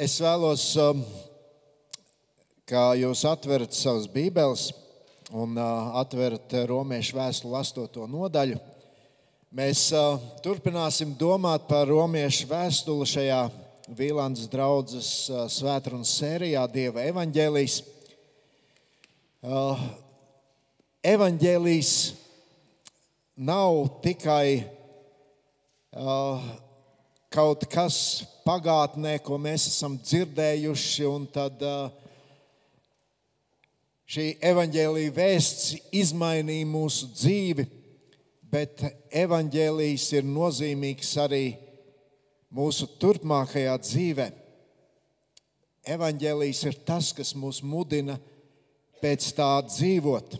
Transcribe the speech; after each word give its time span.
es 0.00 0.16
vēlos, 0.22 0.62
um, 0.80 1.02
kā 2.66 2.90
jūs 2.98 3.22
atverat 3.28 3.74
savas 3.76 4.06
bībeles 4.10 4.70
un 5.34 5.56
uh, 5.58 5.96
atverat 6.00 6.54
romiešu 6.68 7.16
vēstuli 7.18 7.54
8. 7.58 8.06
nodaļu. 8.10 8.58
Mēs 9.56 9.86
uh, 9.96 10.18
turpināsim 10.44 11.14
domāt 11.18 11.68
par 11.70 11.88
romiešu 11.90 12.48
vēstuli 12.50 13.08
šajā 13.10 13.40
Vīlandes 13.96 14.48
draudzes 14.50 15.10
uh, 15.30 15.46
svētrunas 15.52 16.14
sērijā 16.18 16.66
Dieva 16.72 17.06
evaņģēlijas. 17.12 17.82
Evaņģēlijas 21.06 21.90
nav 23.46 23.76
tikai 24.02 24.64
kaut 27.30 27.66
kas 27.70 27.98
pagātnē, 28.46 29.18
ko 29.26 29.38
mēs 29.42 29.66
esam 29.72 29.96
dzirdējuši, 29.98 31.08
tad 31.34 31.62
šī 34.06 34.26
evaņģēlīja 34.52 35.14
vēsts 35.16 35.74
izmainīja 35.90 36.68
mūsu 36.70 37.10
dzīvi, 37.14 37.66
bet 38.52 38.84
evaņģēlījis 39.24 40.06
ir 40.20 40.28
nozīmīgs 40.30 41.12
arī 41.24 41.44
mūsu 42.54 42.88
turpmākajā 43.02 43.74
dzīvē. 43.82 44.30
Evaņģēlījis 45.96 46.64
ir 46.70 46.80
tas, 46.86 47.12
kas 47.14 47.34
mūs 47.38 47.60
mudina 47.66 48.16
pēc 49.02 49.28
tā 49.36 49.50
dzīvot, 49.66 50.38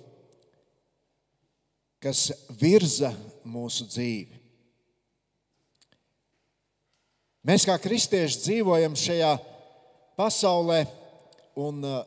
kas 2.02 2.30
virza 2.60 3.12
mūsu 3.46 3.86
dzīvi. 3.90 4.45
Mēs 7.46 7.62
kā 7.62 7.76
kristieši 7.78 8.40
dzīvojam 8.42 8.96
šajā 8.98 9.28
pasaulē, 10.18 10.80
un 11.54 11.76
uh, 11.86 12.00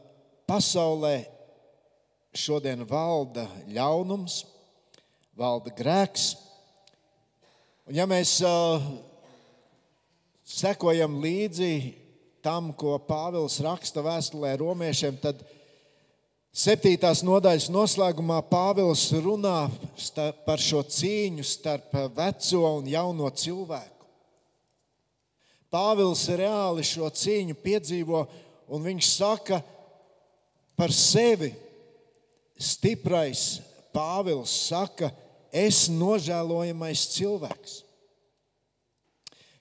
pasaulē 0.43 1.13
šodien 2.35 2.81
valda 2.83 3.45
ļaunums, 3.71 4.41
valda 5.39 5.71
grēks. 5.77 6.33
Un 7.87 7.95
ja 7.95 8.03
mēs 8.11 8.33
uh, 8.43 8.83
sekojam 10.43 11.15
līdzi 11.23 11.71
tam, 12.43 12.73
ko 12.75 12.97
Pāvils 13.07 13.61
raksta 13.63 14.03
vēstulē 14.03 14.57
romiešiem, 14.59 15.21
tad 15.23 15.39
septītās 16.51 17.21
nodaļas 17.23 17.69
noslēgumā 17.71 18.41
Pāvils 18.51 19.05
runā 19.23 19.69
par 20.43 20.59
šo 20.59 20.83
cīņu 20.83 21.47
starp 21.47 21.95
veco 22.19 22.65
un 22.81 22.91
jauno 22.91 23.31
cilvēku. 23.31 23.98
Pāvils 25.69 26.23
reāli 26.33 26.83
šo 26.85 27.09
cīņu 27.13 27.55
piedzīvo, 27.61 28.23
un 28.73 28.85
viņš 28.85 29.09
saka 29.13 29.61
par 30.77 30.93
sevi. 30.93 31.51
Stiprais 32.59 33.61
Pāvils 33.93 34.51
saka, 34.67 35.11
es 35.55 35.87
nožēlojamais 35.93 37.05
cilvēks. 37.13 37.79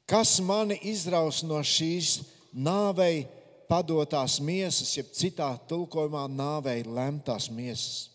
Kas 0.09 0.39
mani 0.41 0.79
izraus 0.89 1.42
no 1.45 1.61
šīs 1.61 2.23
nāvei 2.56 3.27
padotās 3.69 4.39
miesas, 4.41 4.95
jeb 4.97 5.12
citā 5.12 5.51
tulkojumā 5.69 6.25
nāvei 6.33 6.81
lemtās 6.83 7.51
miesas? 7.53 8.09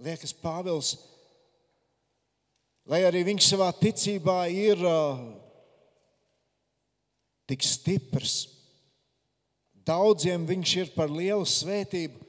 Liekas, 0.00 0.32
Pāvils, 0.36 0.96
lai 2.88 3.04
arī 3.04 3.22
viņš 3.28 3.52
savā 3.52 3.70
ticībā 3.76 4.42
ir 4.52 4.80
uh, 4.84 5.20
tik 7.46 7.62
stiprs. 7.62 8.48
Daudziem 9.86 10.46
viņš 10.48 10.76
ir 10.82 10.92
par 10.96 11.12
lielu 11.12 11.46
svētību. 11.46 12.22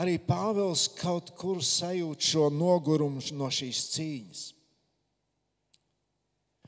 Arī 0.00 0.16
Pāvils 0.18 0.88
kaut 0.98 1.30
kur 1.38 1.60
sajūt 1.62 2.32
šo 2.32 2.48
nogurumu 2.50 3.22
no 3.38 3.50
šīs 3.52 3.84
cīņas. 3.94 4.42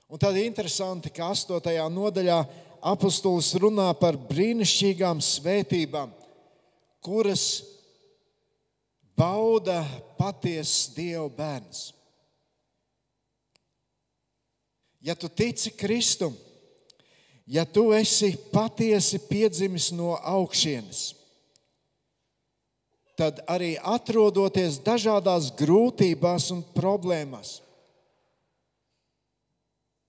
Un 0.07 0.21
tad 0.23 0.37
interesanti, 0.39 1.11
ka 1.11 1.33
8. 1.35 1.59
nodaļā 1.91 2.37
apustulis 2.87 3.49
runā 3.59 3.89
par 3.99 4.15
brīnišķīgām 4.29 5.19
svētībām, 5.25 6.13
kuras 7.03 7.65
bauda 9.19 9.81
patiesas 10.21 10.93
Dieva 10.95 11.27
bērns. 11.33 11.89
Ja 15.03 15.15
tu 15.19 15.27
tici 15.31 15.73
Kristum, 15.75 16.37
ja 17.47 17.65
tu 17.65 17.93
esi 17.95 18.35
patiesi 18.53 19.21
piedzimis 19.29 19.93
no 19.95 20.17
augšienes, 20.19 21.15
tad 23.17 23.41
arī 23.49 23.77
atrodoties 23.81 24.81
dažādās 24.85 25.53
grūtībās 25.57 26.51
un 26.53 26.65
problēmās, 26.77 27.61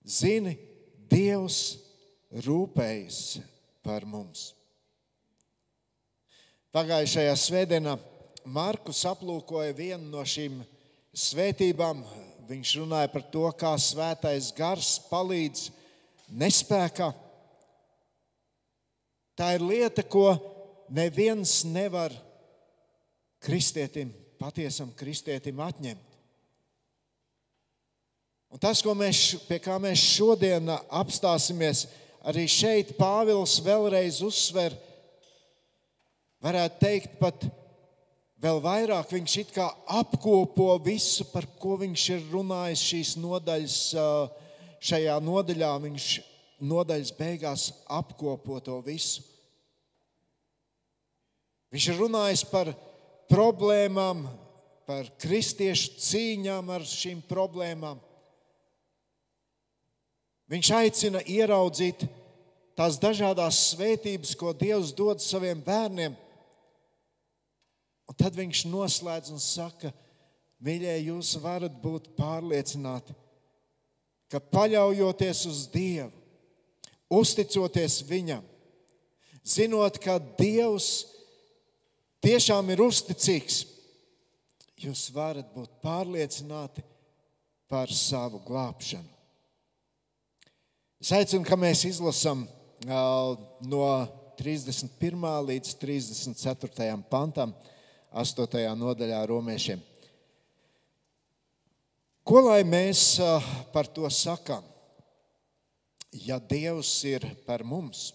zini, 0.03 0.57
Dievs 1.07 1.77
rūpējas 2.43 3.37
par 3.79 4.03
mums. 4.03 4.49
Pagājušajā 6.75 7.35
svētdienā 7.39 7.93
Markus 8.43 9.05
aplūkoja 9.07 9.71
vienu 9.77 10.09
no 10.11 10.25
šīm 10.27 10.59
svētībām. 11.15 12.03
Viņš 12.47 12.73
runāja 12.81 13.11
par 13.13 13.23
to, 13.31 13.45
kā 13.55 13.71
svētais 13.79 14.51
gars 14.55 14.97
palīdz 15.07 15.69
nespējā 16.27 17.09
Tā 19.37 19.51
ir 19.53 19.61
lieta, 19.61 20.01
ko 20.01 20.31
neviens 20.89 21.61
nevar 21.67 22.13
kristietim, 23.43 24.09
patiesam 24.41 24.89
kristietim 24.97 25.59
atņemt. 25.61 26.03
Un 28.47 28.61
tas, 28.63 28.81
mēs, 28.81 29.21
pie 29.45 29.59
kā 29.61 29.75
mēs 29.83 30.01
šodien 30.15 30.71
apstāsimies, 30.71 31.85
arī 32.25 32.47
šeit 32.49 32.95
Pāvils 32.97 33.57
vēlreiz 33.61 34.21
uzsver, 34.25 34.73
varētu 36.41 36.79
teikt, 36.81 37.17
pat 37.19 37.43
vēl 38.41 38.61
vairāk 38.63 39.11
viņš 39.11 39.35
it 39.43 39.53
kā 39.55 39.67
apkopo 39.99 40.71
visu, 40.83 41.27
par 41.29 41.45
ko 41.59 41.75
viņš 41.83 42.07
ir 42.15 42.25
runājis 42.31 42.85
šīs 42.91 43.13
nodaļas, 43.21 43.77
šajā 44.89 45.19
nodaļā. 45.27 45.73
Viņš 45.83 46.07
nodaļas 46.59 47.13
beigās 47.17 47.69
apkopo 47.89 48.59
to 48.63 48.79
visu. 48.85 49.23
Viņš 51.73 51.87
ir 51.91 51.99
runājis 51.99 52.43
par 52.47 52.71
problēmām, 53.29 54.23
par 54.87 55.09
kristiešu 55.19 55.97
cīņām 55.99 56.69
ar 56.71 56.85
šīm 56.87 57.19
problēmām. 57.27 57.99
Viņš 60.47 60.69
aicina 60.77 61.19
ieraudzīt 61.27 62.05
tās 62.77 62.95
dažādas 63.01 63.59
svētības, 63.73 64.31
ko 64.39 64.53
Dievs 64.55 64.93
dod 64.95 65.19
saviem 65.19 65.59
bērniem. 65.63 66.15
Un 68.07 68.15
tad 68.15 68.37
viņš 68.37 68.63
noslēdz 68.71 69.33
un 69.35 69.41
saka, 69.43 69.91
mīļie, 70.63 70.93
jūs 71.09 71.33
varat 71.43 71.75
būt 71.83 72.13
pārliecināti, 72.15 73.11
ka 74.31 74.39
paļaujoties 74.39 75.43
uz 75.51 75.65
Dievu, 75.73 76.16
uzticoties 77.09 78.01
Viņam, 78.07 78.43
zinot, 79.47 79.99
ka 80.03 80.17
Dievs 80.39 81.07
tiešām 82.23 82.73
ir 82.73 82.83
uzticīgs, 82.83 83.63
jūs 84.77 85.07
varat 85.15 85.49
būt 85.55 85.79
pārliecināti 85.83 86.83
par 87.67 87.91
savu 87.91 88.41
glābšanu. 88.45 89.09
Es 91.01 91.11
aicinu, 91.13 91.45
ka 91.45 91.57
mēs 91.59 91.83
izlasām 91.85 92.47
no 92.87 93.83
31. 94.37 95.27
līdz 95.49 95.75
34. 95.81 96.87
pantam, 97.09 97.53
8. 98.11 98.63
nodaļā 98.77 99.19
romiešiem. 99.29 99.81
Ko 102.27 102.41
lai 102.43 102.63
mēs 102.67 103.17
par 103.71 103.87
to 103.87 104.09
sakām? 104.11 104.65
Ja 106.25 106.39
Dievs 106.39 106.91
ir 107.07 107.25
par 107.45 107.63
mums, 107.67 108.11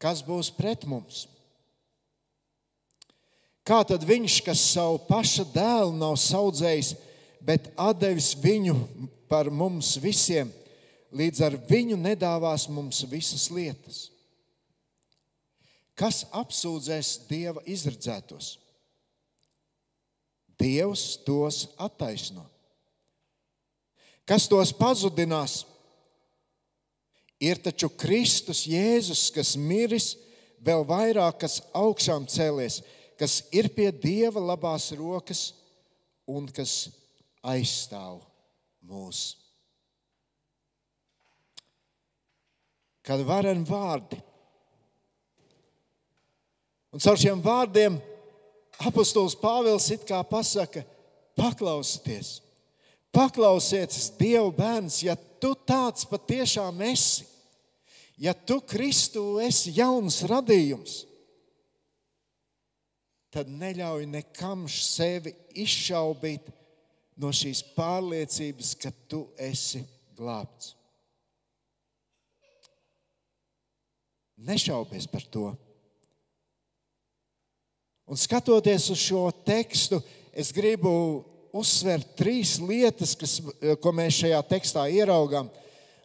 kas 0.00 0.22
būs 0.26 0.50
pret 0.54 0.86
mums? 0.88 1.26
Kā 3.66 3.82
tad 3.86 4.02
viņš, 4.06 4.40
kas 4.42 4.62
savu 4.72 4.98
paša 5.06 5.44
dēlu 5.52 5.92
nav 5.94 6.16
audzējis, 6.16 6.94
bet 7.44 7.68
devis 8.00 8.32
viņu 8.40 8.74
par 9.30 9.50
mums 9.50 9.94
visiem, 10.02 10.50
līdz 11.12 11.44
ar 11.46 11.58
viņu 11.68 11.98
nedāvās 12.00 12.66
mums 12.72 13.04
visas 13.10 13.50
lietas? 13.52 14.08
Kas 15.94 16.24
apsūdzēs 16.32 17.28
Dieva 17.28 17.60
izredzētos? 17.68 18.54
Dievs 20.60 21.18
tos 21.24 21.66
attaisno. 21.80 22.46
Kas 24.28 24.46
tos 24.48 24.72
pazudinās? 24.76 25.64
Ir 27.40 27.56
taču 27.56 27.88
Kristus 27.88 28.66
Jēzus, 28.68 29.30
kas 29.32 29.54
miris, 29.56 30.12
vēl 30.60 30.84
vairāk, 30.84 31.40
kas 31.40 31.60
augšām 31.76 32.26
cēlies, 32.28 32.80
kas 33.16 33.40
ir 33.52 33.70
pie 33.72 33.88
Dieva 33.92 34.42
labās 34.52 34.90
rokas 34.96 35.50
un 36.28 36.48
kas 36.52 36.90
aizstāv 37.40 38.20
mūs. 38.84 39.38
Kad 43.00 43.24
vareni 43.24 43.64
vārdi. 43.64 44.20
Un 46.90 47.00
caur 47.00 47.18
šiem 47.18 47.40
vārdiem 47.40 47.96
apostols 48.82 49.36
Pāvils 49.38 49.88
it 49.94 50.04
kā 50.08 50.20
pasaka, 50.26 50.82
paklausieties, 51.38 52.40
paklausieties, 53.14 54.10
Dieva 54.18 54.50
bērns, 54.54 55.00
ja 55.06 55.16
tu 55.40 55.54
tāds 55.66 56.04
patiešām 56.10 56.82
esi, 56.90 57.29
ja 58.20 58.34
tu 58.34 58.60
Kristu 58.60 59.40
esi 59.40 59.72
jauns 59.78 60.20
radījums, 60.28 61.00
tad 63.32 63.48
neļauj 63.48 64.04
nekam 64.10 64.66
sevi 64.68 65.32
izšaubīt 65.62 66.50
no 67.20 67.30
šīs 67.34 67.62
pārliecības, 67.76 68.74
ka 68.80 68.92
tu 69.08 69.24
esi 69.40 69.82
glābts. 70.18 70.74
Nešaubies 74.40 75.04
par 75.08 75.24
to. 75.28 75.50
Un 78.08 78.18
skatoties 78.18 78.88
uz 78.90 79.02
šo 79.04 79.26
tekstu, 79.46 80.00
es 80.32 80.48
gribu 80.56 80.90
uzsvērt 81.54 82.14
trīs 82.18 82.56
lietas, 82.62 83.12
kas, 83.18 83.36
ko 83.82 83.92
mēs 83.94 84.22
šajā 84.22 84.40
tekstā 84.48 84.86
ieraugām. 84.90 85.50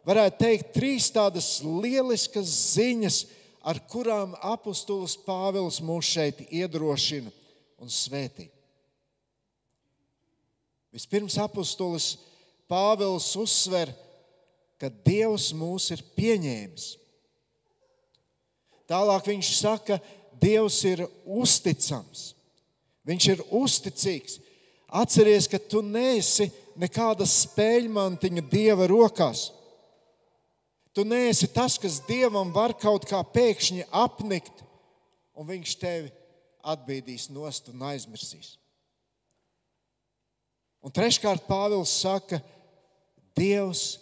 Varētu 0.05 0.37
teikt, 0.43 0.73
trīs 0.75 1.07
tādas 1.13 1.47
lieliskas 1.65 2.51
ziņas, 2.75 3.23
ar 3.65 3.79
kurām 3.89 4.35
apustulis 4.45 5.15
Pāvils 5.25 5.79
mūs 5.81 6.11
šeit 6.13 6.43
iedrošina 6.53 7.31
un 7.81 7.89
svētī. 7.89 8.51
Vispirms 10.93 11.39
apustulis 11.41 12.13
Pāvils 12.69 13.31
uzsver, 13.41 13.89
ka 14.77 14.91
Dievs 15.07 15.49
mūs 15.57 15.89
ir 15.95 16.05
pieņēmis. 16.15 16.85
Tālāk 18.85 19.31
viņš 19.31 19.51
saka, 19.57 19.99
Dievs 20.37 20.77
ir 20.85 21.05
uzticams. 21.25 22.35
Viņš 23.05 23.27
ir 23.33 23.43
uzticīgs. 23.49 24.39
Atceries, 24.95 25.49
ka 25.49 25.57
tu 25.57 25.81
neesi 25.81 26.51
nekāda 26.77 27.25
spēļmantiņa 27.27 28.43
Dieva 28.51 28.87
rokās. 28.89 29.49
Tu 30.95 31.03
neesi 31.03 31.47
tas, 31.51 31.75
kas 31.75 31.99
Dievam 32.07 32.53
var 32.55 32.71
kaut 32.79 33.03
kā 33.09 33.19
pēkšņi 33.19 33.89
apnikt, 33.91 34.63
un 35.35 35.47
Viņš 35.49 35.73
tevi 35.81 36.11
atbīdīs 36.63 37.27
nost 37.35 37.67
un 37.73 37.83
aizmirsīs. 37.89 38.55
Un 40.85 40.93
treškārt 40.95 41.43
Pāvils 41.49 41.91
saka, 41.99 42.39
Dievs 43.35 43.97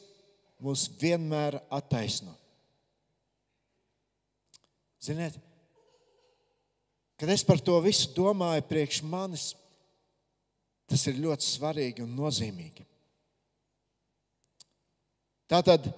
mūs 0.62 0.86
vienmēr 1.02 1.58
attaisno. 1.74 2.36
Ziniet, 5.04 5.36
kad 7.18 7.32
es 7.34 7.44
par 7.44 7.60
to 7.60 7.76
visu 7.84 8.14
domāju, 8.16 8.64
priekš 8.70 9.02
manis 9.04 9.50
tas 10.88 11.08
ir 11.10 11.18
ļoti 11.24 11.48
svarīgi 11.48 12.04
un 12.06 12.14
nozīmīgi. 12.14 12.86
Tātad 15.50 15.90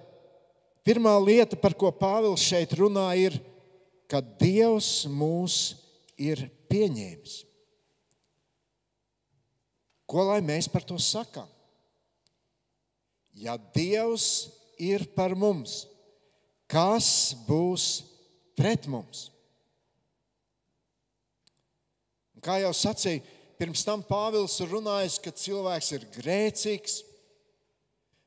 Pirmā 0.85 1.15
lieta, 1.17 1.57
par 1.57 1.73
ko 1.73 1.89
Pāvils 1.89 2.43
šeit 2.45 2.75
runā, 2.77 3.07
ir, 3.17 3.39
ka 4.05 4.19
Dievs 4.21 5.07
mūs 5.09 5.57
ir 6.21 6.43
pieņēmis. 6.69 7.39
Ko 10.05 10.27
lai 10.27 10.37
mēs 10.45 10.69
par 10.69 10.85
to 10.85 10.99
sakām? 11.01 11.49
Ja 13.33 13.57
Dievs 13.57 14.51
ir 14.77 15.07
par 15.17 15.33
mums, 15.33 15.87
kas 16.69 17.33
būs 17.47 18.05
pret 18.53 18.85
mums? 18.85 19.31
Un 22.37 22.45
kā 22.45 22.59
jau 22.61 22.71
sacīju, 22.77 23.25
pirms 23.57 23.81
tam 23.87 24.05
Pāvils 24.05 24.61
runājis, 24.69 25.17
ka 25.17 25.33
cilvēks 25.33 25.91
ir 25.97 26.07
grēcīgs 26.13 27.01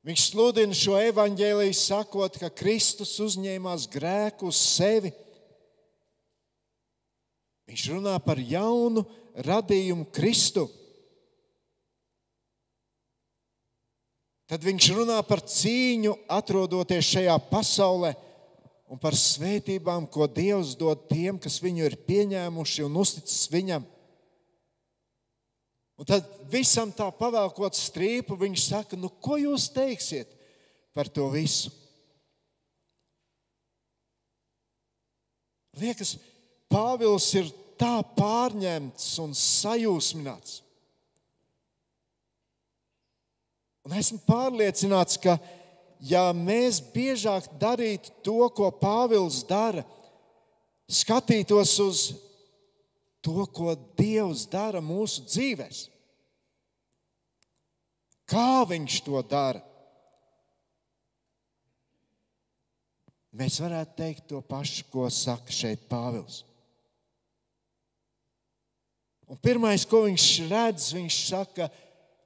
Viņš 0.08 0.22
sludina 0.30 0.72
šo 0.72 0.94
evaņģēliju, 1.10 1.74
sakot, 1.76 2.38
ka 2.40 2.48
Kristus 2.48 3.10
uzņēmās 3.20 3.84
grēku 3.92 4.48
uz 4.48 4.56
sevi. 4.56 5.10
Viņš 7.68 7.82
runā 7.92 8.14
par 8.24 8.40
jaunu 8.40 9.02
radījumu 9.44 10.06
Kristu. 10.16 10.64
Tad 14.48 14.64
viņš 14.64 14.88
runā 14.96 15.18
par 15.28 15.42
cīņu, 15.44 16.14
atrodoties 16.38 17.04
šajā 17.12 17.36
pasaulē, 17.50 18.14
un 18.88 18.96
par 18.96 19.12
svētībām, 19.12 20.08
ko 20.08 20.24
Dievs 20.24 20.72
dod 20.80 21.04
tiem, 21.10 21.36
kas 21.36 21.60
viņu 21.60 21.84
ir 21.84 21.98
pieņēmuši 22.08 22.86
un 22.88 22.96
uzticis 23.04 23.44
viņam. 23.52 23.84
Un 25.98 26.06
tad 26.06 26.26
visam 26.50 26.92
tā 26.94 27.08
pavēlkot 27.10 27.74
strīpu, 27.74 28.38
viņš 28.38 28.68
saka, 28.70 28.98
nu, 28.98 29.10
ko 29.10 29.34
jūs 29.40 29.66
teiksiet 29.74 30.30
par 30.94 31.10
to 31.10 31.26
visu? 31.32 31.72
Liekas, 35.78 36.16
Pāvils 36.68 37.26
ir 37.38 37.46
tā 37.80 37.98
pārņemts 38.18 39.04
un 39.22 39.30
sajūsmināts. 39.32 40.58
Un 43.88 43.94
esmu 43.96 44.18
pārliecināts, 44.26 45.16
ka, 45.22 45.38
ja 46.04 46.26
mēs 46.36 46.82
biežāk 46.92 47.46
darītu 47.58 48.12
to, 48.26 48.42
ko 48.52 48.68
Pāvils 48.74 49.40
dara, 49.48 49.86
skatītos 50.92 51.72
uz 51.80 52.02
to, 53.24 53.46
ko 53.52 53.74
Dievs 53.98 54.46
dara 54.50 54.82
mūsu 54.84 55.24
dzīvēm. 55.28 55.78
Kā 58.28 58.64
Viņš 58.68 59.00
to 59.06 59.22
dara? 59.24 59.62
Mēs 63.38 63.58
varētu 63.62 63.96
teikt 63.96 64.28
to 64.30 64.40
pašu, 64.42 64.86
ko 64.90 65.06
saka 65.12 65.52
šeit 65.52 65.84
Pāvils. 65.88 66.42
Un 69.28 69.36
pirmais, 69.44 69.84
ko 69.84 70.06
viņš 70.06 70.26
redz, 70.48 70.88
viņš 70.96 71.16
saka, 71.28 71.68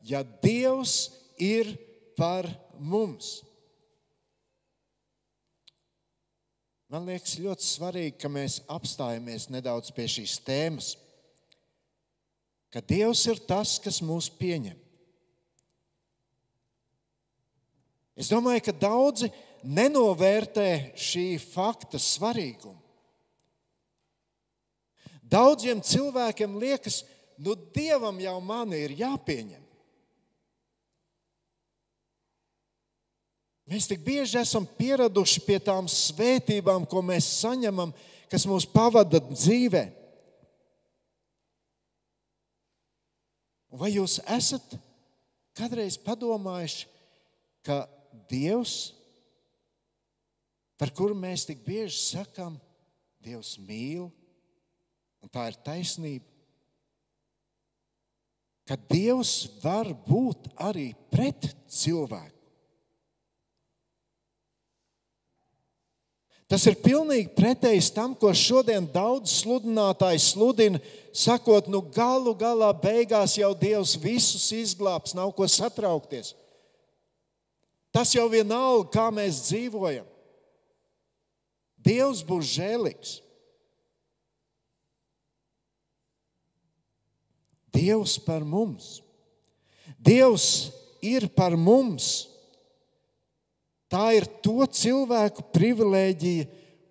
ja 0.07 0.23
Dievs 0.23 1.11
ir 1.43 1.75
par 2.17 2.47
mums. 2.79 3.41
Man 6.93 7.07
liekas, 7.09 7.39
ļoti 7.41 7.65
svarīgi, 7.65 8.19
ka 8.21 8.29
mēs 8.29 8.59
apstājamies 8.69 9.47
nedaudz 9.49 9.89
pie 9.97 10.05
šīs 10.13 10.35
tēmas. 10.45 10.91
Ka 12.69 12.83
Dievs 12.85 13.23
ir 13.33 13.41
tas, 13.49 13.79
kas 13.81 14.03
mūs 14.05 14.29
pieņem. 14.37 14.77
Es 18.13 18.29
domāju, 18.29 18.67
ka 18.67 18.77
daudzi 18.77 19.31
nenovērtē 19.65 20.93
šī 21.01 21.25
fakta 21.41 21.97
svarīgumu. 21.97 22.77
Daudziem 25.33 25.81
cilvēkiem 25.81 26.61
liekas, 26.61 27.07
nu, 27.41 27.57
Dievam 27.73 28.21
jau 28.21 28.37
mani 28.45 28.85
ir 28.85 28.99
jāpieņem. 29.01 29.62
Mēs 33.73 33.87
tik 33.89 34.03
bieži 34.05 34.37
esam 34.37 34.67
pieraduši 34.77 35.41
pie 35.47 35.57
tām 35.65 35.87
svētībām, 35.89 36.85
ko 36.85 37.01
mēs 37.09 37.25
saņemam, 37.39 37.95
kas 38.29 38.45
mūs 38.45 38.67
pavada 38.69 39.17
dzīvē. 39.31 39.87
Vai 43.81 43.95
jūs 43.95 44.19
esat 44.29 44.75
kādreiz 45.57 45.97
padomājuši, 46.05 46.85
ka 47.65 47.87
Dievs, 48.29 48.93
par 50.77 50.93
kuru 50.93 51.17
mēs 51.17 51.47
tik 51.49 51.65
bieži 51.65 51.97
sakām, 51.97 52.61
Dievs 53.25 53.55
mīl, 53.57 54.11
un 55.25 55.33
tā 55.33 55.47
ir 55.49 55.57
taisnība, 55.65 56.29
ka 58.69 58.77
Dievs 58.93 59.35
var 59.65 59.95
būt 60.05 60.53
arī 60.61 60.91
pret 61.09 61.49
cilvēku? 61.73 62.42
Tas 66.53 66.67
ir 66.69 66.75
pilnīgi 66.85 67.31
pretējs 67.33 67.87
tam, 67.97 68.13
ko 68.13 68.29
šodien 68.37 68.85
daudz 68.93 69.39
sludinātāji 69.39 70.21
sludina, 70.21 70.81
sakot, 71.17 71.65
nu 71.73 71.81
galu 71.95 72.35
galā 72.37 72.69
beigās 72.77 73.39
jau 73.39 73.55
Dievs 73.57 73.95
visus 73.97 74.51
izglābs, 74.53 75.15
nav 75.17 75.33
ko 75.33 75.49
satraukties. 75.49 76.35
Tas 77.89 78.13
jau 78.13 78.27
vienalga, 78.29 78.91
kā 78.93 79.07
mēs 79.09 79.47
dzīvojam. 79.47 80.05
Dievs 81.81 82.21
būs 82.25 82.53
žēlīgs. 82.53 83.15
Dievs 87.73 88.19
par 88.21 88.45
mums. 88.45 88.99
Dievs 89.97 90.69
ir 91.01 91.31
par 91.33 91.57
mums. 91.57 92.32
Tā 93.93 94.07
ir 94.17 94.25
to 94.41 94.65
cilvēku 94.65 95.45
privilēģija, 95.53 96.47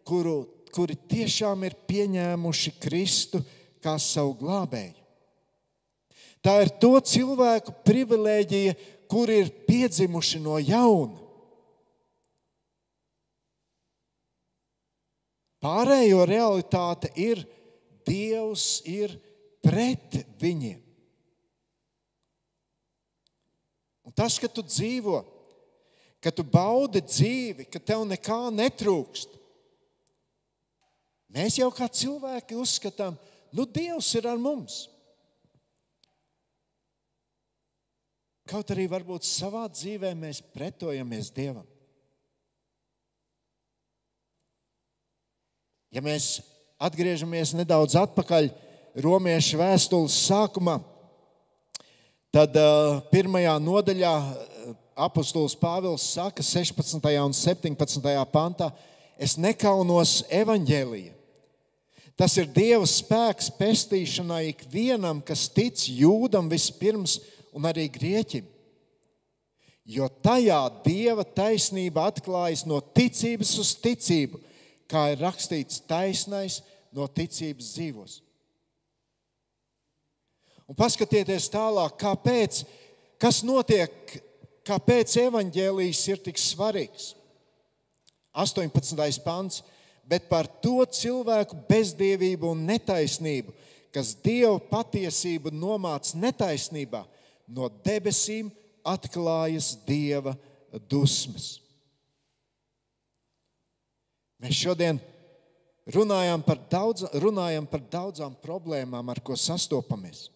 kuru, 0.05 0.43
kuri 0.69 0.93
tiešām 1.09 1.65
ir 1.65 1.73
pieņēmuši 1.89 2.73
Kristu 2.81 3.41
kā 3.81 3.95
savu 3.97 4.35
glābēju. 4.43 4.99
Tā 6.45 6.59
ir 6.61 6.71
to 6.81 6.93
cilvēku 7.01 7.73
privilēģija, 7.85 8.75
kuri 9.09 9.41
ir 9.43 9.49
piedzimuši 9.65 10.41
no 10.45 10.59
jauna. 10.61 11.17
Pārējo 15.61 16.23
realitāte 16.25 17.11
ir, 17.17 17.43
Dievs 18.01 18.81
ir 18.89 19.11
pret 19.61 20.15
viņiem. 20.41 20.79
Un 24.09 24.15
tas, 24.17 24.39
ka 24.41 24.49
tu 24.49 24.65
dzīvo, 24.65 25.19
ka 26.21 26.31
tu 26.31 26.45
baudi 26.45 27.01
dzīvi, 27.01 27.65
ka 27.71 27.81
tev 27.81 28.05
nekā 28.05 28.39
netrūkst, 28.53 29.33
mēs 31.33 31.57
jau 31.57 31.71
kā 31.73 31.89
cilvēki 31.89 32.59
uzskatām, 32.61 33.17
nu, 33.51 33.65
Dievs 33.65 34.13
ir 34.19 34.29
ar 34.29 34.39
mums. 34.41 34.85
Kaut 38.51 38.71
arī 38.73 38.85
varbūt 38.91 39.25
savā 39.25 39.63
dzīvē 39.71 40.11
mēs 40.17 40.41
pretojamies 40.53 41.29
Dievam. 41.33 41.65
Ja 45.91 46.03
mēs 46.03 46.39
atgriežamies 46.79 47.53
nedaudz 47.55 47.97
atpakaļ 47.99 48.49
Romiešu 49.03 49.59
vēstules 49.59 50.15
sākumā, 50.27 50.77
tad 52.31 52.55
uh, 52.59 52.99
pirmajā 53.11 53.53
nodaļā 53.63 54.13
apustulis 55.01 55.55
Pāvils 55.57 56.05
saka, 56.13 56.43
16. 56.45 57.01
un 57.23 57.33
17. 57.33 58.13
pantā, 58.31 58.71
es 59.17 59.37
nekaunos 59.37 60.21
evaņģēlīja. 60.29 61.17
Tas 62.19 62.35
ir 62.37 62.49
Dieva 62.53 62.85
spēks 62.85 63.49
pestīšanai 63.57 64.51
ikvienam, 64.51 65.23
kas 65.25 65.47
tic 65.49 65.87
jūdam 65.89 66.51
vispirms 66.51 67.17
un 67.55 67.65
arī 67.65 67.87
grieķim. 67.89 68.45
Jo 69.89 70.05
tajā 70.21 70.59
Dieva 70.85 71.25
taisnība 71.25 72.05
atklājas 72.11 72.67
no 72.69 72.77
ticības 72.93 73.55
uz 73.63 73.73
ticību 73.81 74.41
kā 74.91 75.11
ir 75.13 75.23
rakstīts, 75.23 75.81
taisnais 75.87 76.59
no 76.95 77.07
ticības 77.07 77.71
dzīvos. 77.75 78.17
Un 80.67 80.77
paskatieties 80.79 81.49
tālāk, 81.51 81.97
kāpēc, 81.99 82.61
kas 83.19 83.41
notiek, 83.47 84.15
kāpēc 84.67 85.15
evaņģēlijs 85.25 86.01
ir 86.11 86.21
tik 86.25 86.39
svarīgs. 86.41 87.13
18. 88.31 89.23
pants, 89.25 89.61
bet 90.07 90.29
par 90.29 90.47
to 90.63 90.85
cilvēku 90.87 91.57
bezdievību 91.69 92.53
un 92.53 92.65
netaisnību, 92.69 93.53
kas 93.91 94.13
Dieva 94.23 94.55
patiesību 94.71 95.51
nomāca 95.51 96.15
netaisnībā, 96.19 97.03
no 97.51 97.67
debesīm 97.83 98.51
atklājas 98.87 99.73
Dieva 99.87 100.33
dusmas. 100.89 101.57
Mēs 104.41 104.57
šodien 104.57 104.97
runājam 105.93 106.41
par, 106.45 106.57
daudz, 106.71 107.05
runājam 107.21 107.67
par 107.69 107.83
daudzām 107.91 108.33
problēmām, 108.41 109.11
ar 109.11 109.21
ko 109.21 109.35
sastopamies. 109.37 110.29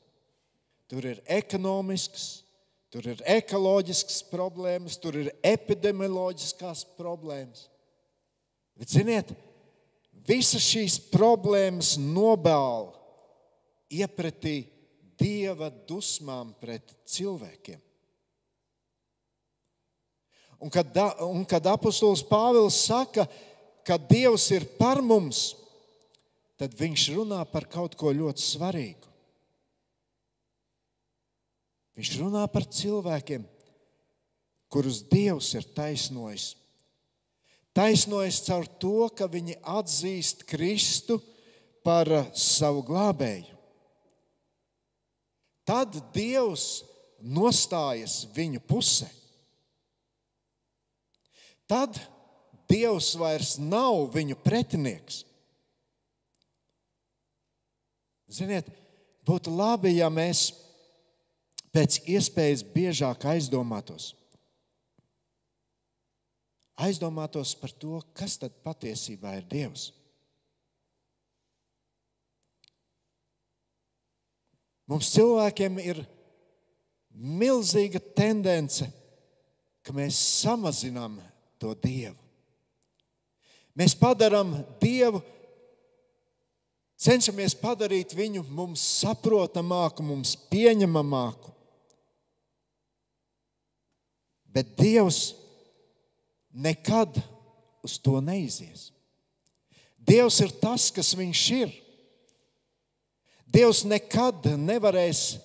Tur 0.85 1.07
ir 1.09 1.21
ekonomisks, 1.25 2.44
tur 2.95 3.09
ir 3.11 3.23
ekoloģisks 3.35 4.21
problēmas, 4.31 4.95
tur 4.95 5.17
ir 5.19 5.33
epidemioloģiskās 5.43 6.85
problēmas. 6.95 7.65
Bet, 8.79 8.91
ziniet, 8.91 9.33
visas 10.27 10.63
šīs 10.63 10.95
problēmas 11.11 11.95
nobāla 11.99 12.95
iepratī 13.91 14.61
dieva 15.19 15.67
dusmām 15.87 16.55
pret 16.59 16.95
cilvēkiem. 17.11 17.81
Un 20.63 20.71
kad, 20.71 20.95
un 21.27 21.43
kad 21.43 21.67
apustulis 21.67 22.23
Pāvils 22.25 22.79
saka, 22.87 23.27
ka 23.27 23.53
ka 23.85 23.97
Dievs 24.01 24.49
ir 24.49 24.65
par 24.79 24.99
mums, 25.05 25.53
tad 26.57 26.73
viņš 26.73 27.09
runā 27.19 27.43
par 27.51 27.67
kaut 27.69 27.93
ko 27.99 28.09
ļoti 28.15 28.41
svarīgu. 28.41 29.11
Viņš 31.95 32.11
runā 32.19 32.43
par 32.51 32.65
cilvēkiem, 32.67 33.45
kurus 34.71 34.99
Dievs 35.07 35.53
ir 35.55 35.67
taisnojis. 35.75 36.53
Taisnojis 37.75 38.41
caur 38.47 38.67
to, 38.79 39.07
ka 39.15 39.27
viņi 39.31 39.57
atzīst 39.63 40.43
Kristu 40.47 41.19
par 41.83 42.09
savu 42.35 42.83
glābēju. 42.87 43.55
Tad 45.65 45.95
Dievs 46.13 46.83
nostājas 47.19 48.23
viņu 48.35 48.61
pusē. 48.67 49.07
Tad 51.65 51.97
Dievs 52.69 53.13
vairs 53.17 53.55
nav 53.61 54.05
viņu 54.13 54.37
pretinieks. 54.43 55.23
Ziniet, 58.29 58.67
būtu 59.25 59.53
labi, 59.53 59.95
ja 59.99 60.09
mēs 60.09 60.49
pēc 61.75 61.99
iespējas 62.07 62.63
biežāk 62.71 63.27
aizdomātos. 63.33 64.13
Aizdomātos 66.79 67.53
par 67.59 67.71
to, 67.71 67.99
kas 68.15 68.37
tad 68.39 68.55
patiesībā 68.63 69.37
ir 69.39 69.45
Dievs. 69.51 69.89
Mums 74.85 75.09
cilvēkiem 75.15 75.79
ir 75.81 76.03
milzīga 77.15 78.01
tendence, 78.15 78.85
ka 79.81 79.95
mēs 79.95 80.19
samazinām 80.43 81.17
to 81.59 81.71
Dievu. 81.79 82.19
Mēs 83.75 83.95
padarām 83.99 84.53
Dievu, 84.83 85.23
cenšamies 87.01 87.57
padarīt 87.59 88.13
viņu 88.15 88.45
mums 88.51 88.83
saprotamāku, 89.01 90.05
mums 90.05 90.35
pieņemamāku. 90.51 91.54
Bet 94.55 94.71
Dievs 94.79 95.33
nekad 96.55 97.19
uz 97.83 97.97
to 97.99 98.21
neizies. 98.23 98.89
Dievs 99.99 100.39
ir 100.45 100.53
tas, 100.61 100.87
kas 100.95 101.11
Viņš 101.17 101.41
ir. 101.57 101.73
Dievs 103.51 103.83
nekad 103.87 104.47
nevarēs 104.59 105.37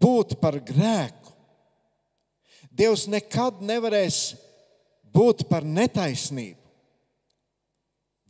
būt 0.00 0.36
par 0.42 0.58
grēku. 0.60 1.32
Dievs 2.74 3.06
nekad 3.08 3.62
nevarēs 3.64 4.34
būt 5.14 5.46
par 5.48 5.64
netaisnību. 5.64 6.60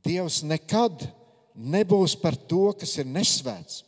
Dievs 0.05 0.43
nekad 0.45 1.07
nebūs 1.55 2.13
par 2.21 2.37
to, 2.37 2.69
kas 2.77 2.93
ir 3.01 3.09
nesvēts. 3.09 3.81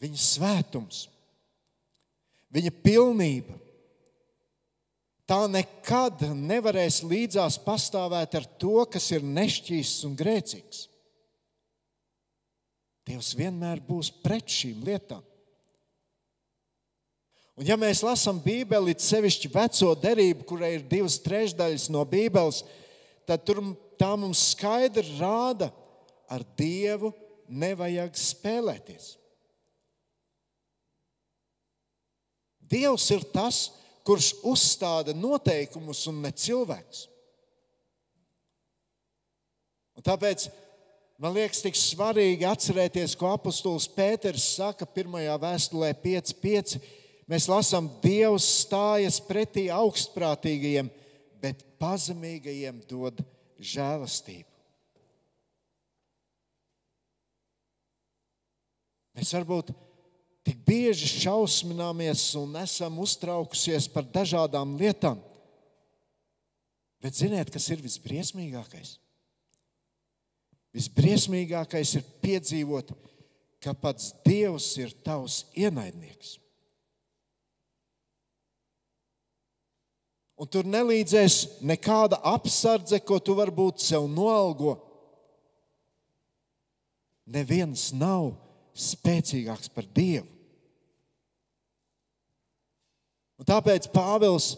Viņa 0.00 0.20
svētums, 0.20 1.06
viņa 2.54 2.72
pilnība, 2.84 3.56
tā 5.30 5.44
nekad 5.50 6.24
nevarēs 6.34 7.02
līdzās 7.06 7.60
pastāvēt 7.62 8.34
ar 8.38 8.46
to, 8.58 8.82
kas 8.90 9.10
ir 9.14 9.26
nešķīsts 9.26 10.06
un 10.08 10.16
grēcīgs. 10.18 10.86
Dievs 13.06 13.32
vienmēr 13.38 13.82
būs 13.86 14.10
pret 14.22 14.50
šīm 14.50 14.82
lietām. 14.86 15.22
Un 17.60 17.66
ja 17.68 17.76
mēs 17.76 18.00
lasām 18.00 18.38
Bībeli, 18.40 18.94
sevišķi 18.96 19.50
veco 19.52 19.92
derību, 20.00 20.46
kurai 20.48 20.74
ir 20.78 20.84
divas 20.88 21.18
trešdaļas 21.20 21.90
no 21.92 22.06
Bībeles, 22.08 22.62
tad 23.28 23.44
tur 23.44 23.60
tā 24.00 24.14
mums 24.16 24.46
skaidri 24.54 25.18
rāda, 25.18 25.68
ar 26.30 26.46
Dievu 26.56 27.12
nevajag 27.50 28.16
spēlēties. 28.16 29.19
Dievs 32.70 33.08
ir 33.10 33.24
tas, 33.34 33.68
kurš 34.06 34.32
uzstāda 34.46 35.14
noteikumus 35.16 36.04
un 36.10 36.20
ne 36.24 36.30
cilvēks. 36.30 37.06
Un 39.98 40.06
tāpēc 40.06 40.46
man 41.20 41.34
liekas, 41.36 41.60
tik 41.64 41.76
svarīgi 41.76 42.46
atcerēties, 42.48 43.16
ko 43.18 43.32
apustulis 43.34 43.88
Pēters 43.92 44.46
saka 44.56 44.86
pirmajā 44.88 45.34
vēstulē 45.42 45.90
5.5 46.04 46.78
mēs 47.30 47.48
lasām, 47.50 47.90
Dievs 48.02 48.46
stājas 48.62 49.20
pretī 49.26 49.66
augstprātīgajiem, 49.74 50.88
bet 51.42 51.66
pazemīgajiem 51.82 52.80
dod 52.88 53.20
žēlastību. 53.60 54.48
Mēs 59.20 59.34
varbūt 59.36 59.74
tik 60.50 60.64
bieži 60.66 61.06
šausmināmies 61.06 62.24
un 62.40 62.56
esam 62.58 62.96
uztraukusies 62.98 63.86
par 63.92 64.02
dažādām 64.02 64.72
lietām. 64.80 65.20
Bet 66.98 67.14
ziniet, 67.14 67.52
kas 67.54 67.68
ir 67.70 67.78
visbriesmīgākais? 67.84 68.96
Visbriesmīgākais 70.74 71.92
ir 72.00 72.08
piedzīvot, 72.24 72.90
ka 73.62 73.76
pats 73.78 74.10
Dievs 74.26 74.72
ir 74.82 74.90
tavs 75.06 75.44
ienaidnieks. 75.54 76.34
Un 80.40 80.50
tur 80.50 80.66
nelīdzēs 80.66 81.62
nekāda 81.62 82.18
apsardze, 82.26 82.98
ko 83.06 83.20
tu 83.22 83.38
varbūt 83.38 83.84
sev 83.84 84.08
noalgo. 84.10 84.74
Neviens 87.30 87.92
nav 87.94 88.32
spēcīgāks 88.74 89.70
par 89.70 89.86
Dievu. 89.94 90.39
Tāpēc 93.50 93.90
Pāvils 93.90 94.54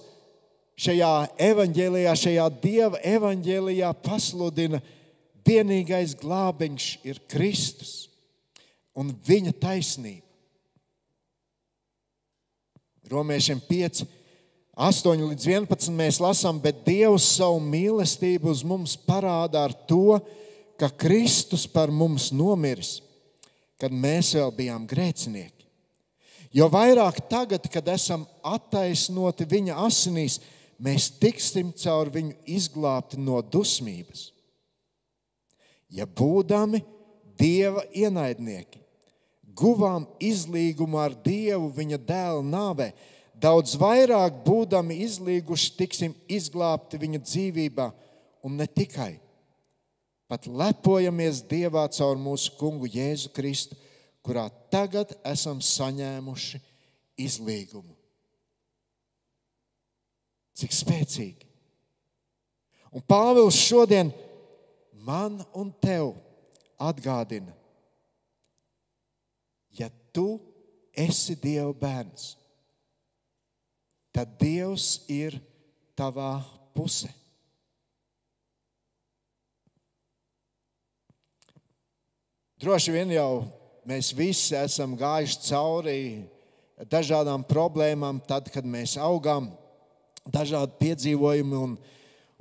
šajā 0.76 1.12
evanģēlijā, 1.50 2.12
šajā 2.18 2.48
Dieva 2.62 3.00
evanģēlijā 3.00 3.92
pasludina, 4.04 4.80
ka 4.82 5.00
vienīgais 5.48 6.14
glābiņš 6.20 6.88
ir 7.08 7.20
Kristus 7.30 8.06
un 8.94 9.10
viņa 9.26 9.54
taisnība. 9.58 10.26
Romiešiem 13.10 13.58
5, 13.66 14.04
8 14.78 15.24
līdz 15.32 15.48
11 15.50 15.96
mēs 15.96 16.20
lasām, 16.22 16.60
bet 16.62 16.84
Dievs 16.86 17.26
savu 17.36 17.58
mīlestību 17.60 18.52
uz 18.54 18.62
mums 18.64 18.94
parāda 18.96 19.66
ar 19.66 19.74
to, 19.88 20.20
ka 20.80 20.88
Kristus 21.02 21.66
par 21.68 21.90
mums 21.92 22.30
nomiris 22.32 23.00
kad 23.82 23.90
mēs 23.90 24.30
vēl 24.38 24.52
bijām 24.54 24.86
grēcinieki. 24.86 25.61
Jo 26.52 26.68
vairāk 26.68 27.22
tagad, 27.30 27.64
kad 27.72 27.86
esam 27.88 28.26
attaisnoti 28.44 29.46
viņa 29.48 29.78
asinīs, 29.86 30.38
mēs 30.76 31.08
tiksim 31.20 31.72
caur 31.80 32.10
viņu 32.12 32.36
izglābti 32.44 33.20
no 33.20 33.40
dusmības. 33.40 34.28
Ja 35.92 36.04
būdami 36.04 36.82
dieva 37.40 37.84
ienaidnieki, 37.96 38.80
guvām 39.56 40.06
izlīgumu 40.20 41.00
ar 41.00 41.16
dievu 41.24 41.72
viņa 41.76 41.98
dēla 42.08 42.44
nāvē, 42.44 42.92
daudz 43.32 43.74
vairāk 43.80 44.44
būdami 44.44 45.00
izlīguši, 45.06 45.74
tiksim 45.76 46.14
izglābti 46.28 47.00
viņa 47.00 47.20
dzīvībā 47.24 47.90
un 48.44 48.56
ne 48.60 48.68
tikai 48.68 49.16
pat 50.32 50.46
lepojamies 50.48 51.42
Dievā 51.44 51.84
caur 51.92 52.16
mūsu 52.16 52.54
kungu 52.56 52.88
Jēzu 52.88 53.28
Kristu, 53.36 53.76
kurā 54.22 54.46
tagad 54.72 55.14
esam 55.26 55.60
saņēmuši 55.62 56.60
izlīgumu. 57.22 57.94
Cik 60.58 60.74
spēcīgi! 60.76 61.48
Un 62.92 63.02
Pāvils 63.08 63.56
šodien 63.56 64.10
man 65.02 65.40
un 65.56 65.72
tev 65.82 66.12
atgādina, 66.76 67.54
ja 69.72 69.88
tu 70.12 70.36
esi 70.92 71.34
Dieva 71.40 71.72
bērns, 71.72 72.34
tad 74.12 74.36
Dievs 74.36 75.06
ir 75.08 75.38
tavā 75.96 76.36
pusē. 76.76 77.08
Droši 82.62 82.92
vien 82.94 83.10
jau 83.10 83.61
mēs 83.88 84.12
visi 84.14 84.54
esam 84.58 84.94
gājuši 84.98 85.40
cauri 85.48 86.02
dažādām 86.90 87.44
problēmām, 87.46 88.20
tad, 88.26 88.50
kad 88.52 88.66
mēs 88.66 88.96
augām, 89.00 89.50
dažādi 90.26 90.78
piedzīvojumi. 90.80 91.58
Un 91.58 91.76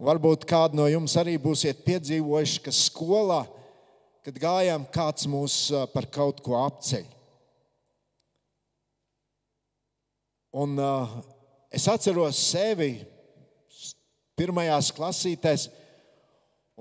varbūt 0.02 0.46
kādi 0.50 0.80
no 0.80 0.88
jums 0.90 1.16
arī 1.20 1.38
būsiet 1.42 1.84
piedzīvojuši, 1.86 2.62
ka 2.66 2.74
skolā, 2.76 3.44
kad 4.26 4.38
gājām, 4.42 4.86
kāds 4.94 5.28
mūs 5.30 5.58
par 5.94 6.10
kaut 6.14 6.42
ko 6.46 6.58
apceļ. 6.62 7.06
Un, 10.52 10.76
uh, 10.76 11.12
es 11.72 11.86
atceros 11.88 12.36
sevi 12.52 12.98
pirmajās 14.36 14.90
klasītēs 14.92 15.70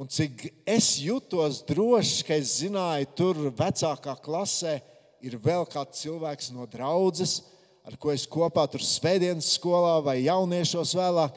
Un 0.01 0.09
cik 0.09 0.47
es 0.65 0.95
jutos 0.97 1.59
drošs, 1.69 2.23
ka 2.25 2.33
es 2.41 2.55
zināju, 2.63 3.09
tur 3.13 3.41
vecākā 3.53 4.15
klasē 4.25 4.79
ir 5.21 5.37
vēl 5.37 5.67
kāds 5.69 6.01
cilvēks 6.01 6.49
no 6.57 6.65
draudzes, 6.65 7.43
ar 7.85 7.99
ko 8.01 8.09
es 8.15 8.25
kopā 8.25 8.65
tur 8.73 8.81
svētdienas 8.81 9.51
skolā 9.59 9.99
vai 10.07 10.23
jauniešos 10.23 10.95
vēlāk. 10.97 11.37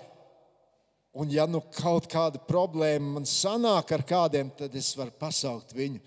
Un, 1.11 1.27
ja 1.35 1.43
nu 1.43 1.59
kaut 1.75 2.07
kāda 2.07 2.39
problēma 2.47 3.17
man 3.17 3.27
sanāk 3.27 3.91
ar 3.97 4.07
kādiem, 4.07 4.47
tad 4.55 4.71
es 4.79 4.93
varu 4.95 5.11
pasaukt 5.19 5.75
viņu. 5.75 5.99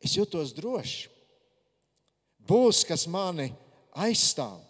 Es 0.00 0.16
jutos 0.16 0.56
droši. 0.56 1.10
Būs, 2.48 2.86
kas 2.88 3.04
mani 3.04 3.52
aizstāv, 3.92 4.64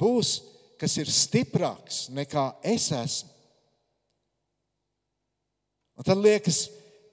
būs, 0.00 0.38
kas 0.80 0.96
ir 0.96 1.12
stiprāks 1.12 2.06
nekā 2.16 2.48
es 2.64 2.88
esmu. 2.96 3.34
Un 5.98 6.06
tad 6.06 6.20
liekas, 6.22 6.68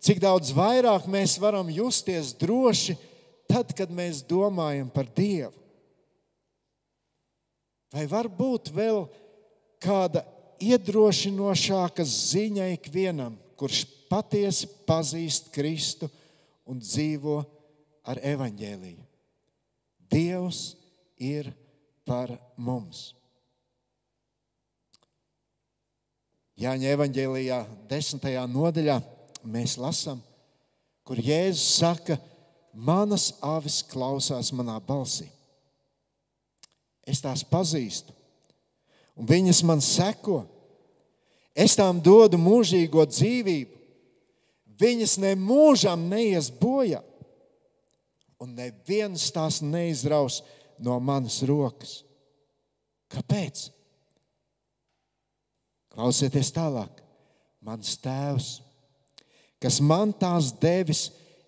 cik 0.06 0.22
daudz 0.22 0.52
vairāk 0.54 1.08
mēs 1.10 1.40
varam 1.42 1.72
justies 1.74 2.36
droši 2.38 2.94
tad, 3.50 3.74
kad 3.74 3.90
mēs 3.90 4.22
domājam 4.26 4.92
par 4.94 5.10
Dievu. 5.18 5.54
Vai 7.96 8.06
var 8.12 8.28
būt 8.30 8.70
vēl 8.76 9.06
kāda 9.82 10.26
iedrošinošāka 10.62 12.04
ziņa 12.06 12.70
ikvienam, 12.76 13.38
kurš 13.58 13.86
patiesi 14.12 14.70
pazīst 14.86 15.50
Kristu 15.56 16.10
un 16.68 16.82
dzīvo 16.84 17.40
ar 18.06 18.22
evaņģēliju? 18.36 19.06
Dievs 20.12 20.76
ir 21.18 21.50
par 22.06 22.36
mums. 22.58 23.14
Jāņa 26.56 26.94
evanģēlijā, 26.96 27.60
desmitajā 27.90 28.46
nodaļā, 28.48 29.00
mēs 29.44 29.76
lasām, 29.82 30.22
kur 31.06 31.20
Jēzus 31.20 31.80
saka, 31.82 32.18
manas 32.72 33.34
avis 33.44 33.82
klausās 33.88 34.54
manā 34.56 34.78
balsī. 34.84 35.28
Es 37.06 37.22
tās 37.22 37.44
pazīstu, 37.46 38.16
un 39.20 39.28
viņas 39.30 39.62
man 39.68 39.84
seko. 39.84 40.44
Es 41.56 41.76
tām 41.78 42.02
dodu 42.04 42.40
mūžīgo 42.42 43.06
dzīvību. 43.08 43.72
Viņas 44.76 45.14
nemūžam 45.24 46.02
neies 46.12 46.50
bojā, 46.52 47.00
un 48.44 48.58
neviens 48.58 49.30
tās 49.32 49.62
neizraus 49.64 50.42
no 50.84 50.98
manas 51.00 51.38
rokas. 51.48 52.02
Kāpēc? 53.08 53.70
Klausieties 55.96 56.52
tālāk. 56.56 57.02
Mans 57.66 57.96
tēvs, 58.04 58.50
kas 59.64 59.80
man 59.82 60.12
tās 60.14 60.52
devis, 60.62 61.08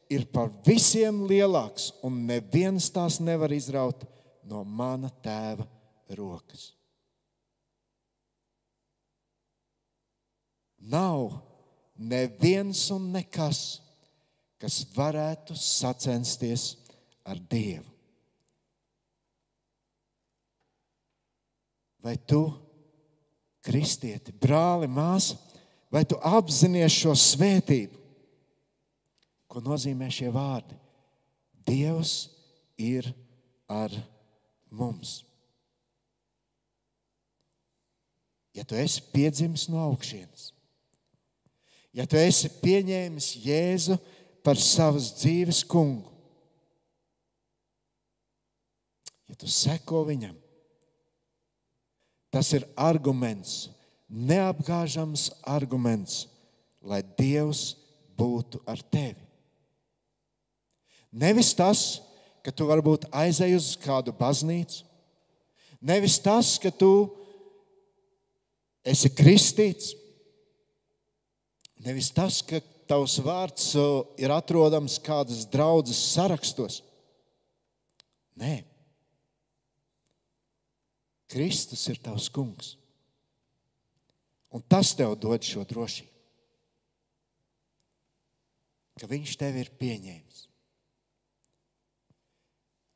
ir 0.09 0.23
par 0.31 0.49
visiem 0.65 1.25
lielāks, 1.27 1.91
un 2.05 2.23
neviens 2.29 2.87
tās 2.95 3.19
nevar 3.19 3.51
izraut 3.53 4.05
no 4.47 4.63
mana 4.63 5.11
tēva 5.23 5.67
rokas. 6.15 6.71
Nav 10.87 11.35
neviens 11.99 12.85
un 12.95 13.09
nekas, 13.11 13.81
kas 14.61 14.79
varētu 14.95 15.57
sacensties 15.59 16.77
ar 17.27 17.41
Dievu. 17.51 17.91
Vai 21.99 22.15
tu? 22.23 22.45
Kristieti, 23.65 24.33
brāli, 24.33 24.89
māsa, 24.89 25.37
vai 25.91 26.03
tu 26.07 26.19
apzinājies 26.23 26.97
šo 27.01 27.15
svētību? 27.17 28.03
Ko 29.47 29.63
nozīmē 29.63 30.09
šie 30.11 30.29
vārdi? 30.33 30.75
Dievs 31.67 32.27
ir 32.79 33.09
ar 33.67 33.93
mums. 34.69 35.21
Ja 38.57 38.65
tu 38.65 38.77
esi 38.79 39.03
piedzimis 39.13 39.67
no 39.69 39.77
augšas, 39.83 40.49
ja 41.93 42.07
tu 42.09 42.17
esi 42.17 42.49
pieņēmis 42.63 43.35
Jēzu 43.43 43.99
par 44.45 44.57
savas 44.57 45.11
dzīves 45.19 45.61
kungu, 45.69 46.09
ja 49.29 49.37
tu 49.37 49.49
seko 49.51 50.01
viņam, 50.07 50.33
Tas 52.33 52.51
ir 52.53 52.67
arguments 52.75 53.67
neapgāžams 54.07 55.29
arguments, 55.43 56.25
lai 56.81 57.01
Dievs 57.19 57.75
būtu 58.17 58.61
ar 58.67 58.79
tevi. 58.91 59.19
Nevis 61.11 61.53
tas, 61.57 61.99
ka 62.43 62.51
tu 62.51 62.67
varbūt 62.69 63.07
aizej 63.11 63.55
uz 63.57 63.69
kādu 63.81 64.13
baznīcu, 64.15 64.83
nevis 65.81 66.17
tas, 66.23 66.55
ka 66.61 66.71
tu 66.71 67.09
esi 68.87 69.11
kristīts, 69.11 69.91
nevis 71.83 72.11
tas, 72.15 72.39
ka 72.41 72.61
tavs 72.87 73.17
vārds 73.19 73.73
ir 74.19 74.31
atrodams 74.31 74.95
kādas 75.03 75.43
draudzes 75.51 75.99
sarakstos. 76.13 76.79
Nē, 78.39 78.61
Kristus 81.27 81.83
ir 81.91 81.99
tavs 81.99 82.29
kungs. 82.31 82.75
Un 84.53 84.63
tas 84.63 84.93
tev 84.95 85.17
dod 85.19 85.43
šo 85.43 85.65
drošību, 85.67 86.13
ka 88.97 89.09
Viņš 89.11 89.35
tevi 89.37 89.61
ir 89.61 89.73
pieņēmis. 89.77 90.45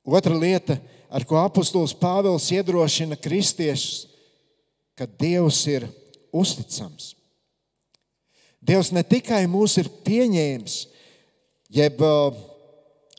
Otra 0.07 0.33
lieta, 0.33 0.79
ar 1.13 1.25
ko 1.29 1.37
apustulis 1.37 1.93
Pāvils 1.93 2.47
iedrošina 2.55 3.19
kristiešus, 3.19 4.07
ka 4.97 5.05
Dievs 5.05 5.59
ir 5.69 5.85
uzticams. 6.33 7.11
Dievs 8.61 8.91
ne 8.95 9.03
tikai 9.05 9.43
mūs 9.49 9.77
ir 9.81 9.91
pieņēmis, 10.05 10.77
jeb 11.73 12.01
uh, 12.05 12.33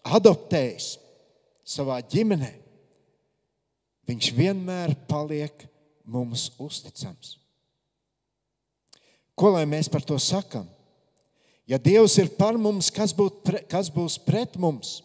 adoptējis 0.03 0.97
savā 1.67 2.01
ģimenē, 2.03 2.51
Viņš 4.09 4.33
vienmēr 4.35 4.97
paliek 5.09 5.67
mums 6.05 6.49
uzticams. 6.61 7.37
Ko 9.39 9.53
lai 9.55 9.65
mēs 9.69 9.89
par 9.91 10.05
to 10.05 10.19
sakām? 10.21 10.67
Ja 11.67 11.79
Dievs 11.79 12.19
ir 12.21 12.33
par 12.37 12.59
mums, 12.61 12.91
kas, 12.93 13.15
pre, 13.15 13.63
kas 13.71 13.89
būs 13.93 14.19
pret 14.21 14.59
mums? 14.61 15.01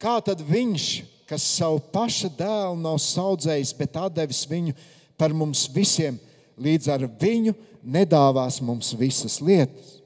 Kā 0.00 0.16
tad 0.24 0.40
Viņš, 0.44 0.86
kas 1.28 1.44
savu 1.56 1.78
paša 1.92 2.32
dēlu 2.38 2.80
nav 2.80 2.98
audzējis, 2.98 3.74
bet 3.76 4.00
devis 4.16 4.44
viņu 4.48 4.74
par 5.20 5.32
mums 5.36 5.66
visiem, 5.72 6.18
līdz 6.56 6.90
ar 6.92 7.06
viņu 7.20 7.54
nedāvās 7.84 8.60
mums 8.64 8.92
visas 8.96 9.38
lietas? 9.44 10.00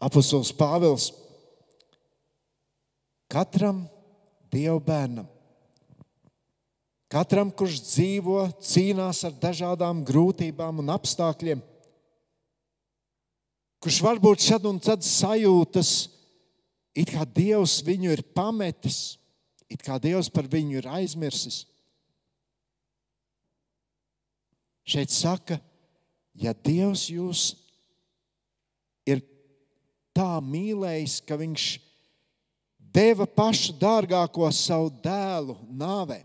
Apostols 0.00 0.48
Pāvils 0.56 1.10
katram 3.30 3.84
Dieva 4.50 4.80
bērnam 4.82 5.28
Katram, 7.10 7.48
kurš 7.50 7.80
dzīvo, 7.82 8.44
cīnās 8.62 9.24
ar 9.26 9.34
dažādām 9.42 10.04
grūtībām 10.06 10.78
un 10.78 10.92
apstākļiem, 10.94 11.58
kurš 13.82 13.98
varbūt 14.06 14.44
šad 14.46 14.68
un 14.70 14.78
tad 14.78 15.02
sajūtas, 15.02 15.90
it 16.94 17.10
kā 17.10 17.26
Dievs 17.26 17.80
viņu 17.82 18.12
ir 18.14 18.22
pametis, 18.30 19.18
it 19.66 19.82
kā 19.82 19.98
Dievs 19.98 20.30
par 20.30 20.46
viņu 20.46 20.78
ir 20.78 20.86
aizmirsis. 21.00 21.64
Šeit 24.86 25.10
saka, 25.10 25.58
ja 26.38 26.54
Dievs 26.54 27.08
jūs 27.10 27.44
ir 29.02 29.26
tā 30.14 30.36
mīlējis, 30.46 31.24
ka 31.26 31.42
Viņš 31.42 31.66
deva 32.94 33.26
pašu 33.26 33.76
dārgāko 33.78 34.48
savu 34.54 34.90
dēlu 35.02 35.56
nāvei 35.70 36.24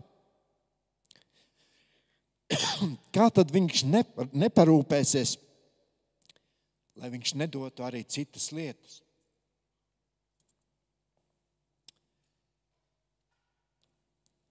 kā 3.14 3.26
tad 3.34 3.50
viņš 3.52 3.82
neparūpēsies, 4.32 5.36
lai 7.00 7.10
viņš 7.12 7.34
nedotu 7.40 7.86
arī 7.86 8.04
citas 8.08 8.50
lietas? 8.54 9.00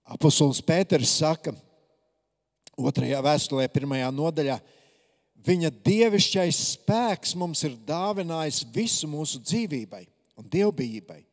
Apostols 0.06 0.60
Pēters 0.62 1.16
saka, 1.18 1.50
otrajā 2.78 3.18
vēstulē, 3.26 3.64
pirmajā 3.74 4.10
nodaļā, 4.14 4.60
viņa 5.46 5.72
dievišķais 5.82 6.60
spēks 6.76 7.34
mums 7.38 7.64
ir 7.66 7.74
dāvinājis 7.88 8.62
visu 8.74 9.10
mūsu 9.10 9.40
dzīvībai 9.42 10.04
un 10.38 10.46
dievbijībai. 10.52 11.24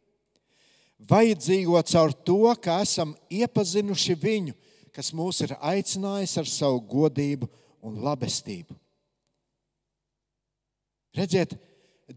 Vajadzīgo 1.10 1.80
caur 1.90 2.14
to, 2.26 2.42
ka 2.64 2.80
esam 2.86 3.16
iepazinuši 3.32 4.16
viņu 4.20 4.54
kas 4.94 5.10
mūs 5.16 5.42
ir 5.44 5.56
aicinājis 5.58 6.38
ar 6.38 6.50
savu 6.50 6.82
godību 6.86 7.50
un 7.84 8.00
labestību. 8.06 8.76
Redziet, 11.18 11.58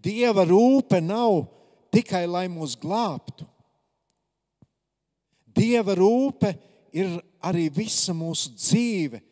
Dieva 0.02 0.42
rūpe 0.44 0.98
nav 1.00 1.46
tikai 1.94 2.24
lai 2.28 2.46
mūs 2.52 2.74
glābtu. 2.80 3.46
Dieva 5.56 5.94
rūpe 5.96 6.50
ir 6.92 7.14
arī 7.46 7.68
visa 7.72 8.12
mūsu 8.16 8.52
dzīve, 8.58 9.22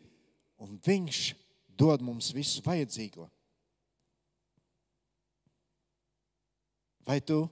un 0.63 0.79
Viņš 0.81 1.19
dod 1.77 2.01
mums 2.01 2.31
visu 2.33 2.63
vajadzīgo. 2.65 3.27
Vai 7.05 7.19
tu 7.21 7.43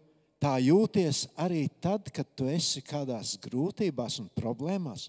tā 0.44 0.58
jūties 0.60 1.26
arī 1.40 1.68
tad, 1.80 2.10
kad 2.12 2.28
tu 2.36 2.50
esi 2.52 2.84
kādās 2.84 3.38
grūtībās 3.44 4.20
un 4.20 4.28
problēmās? 4.36 5.08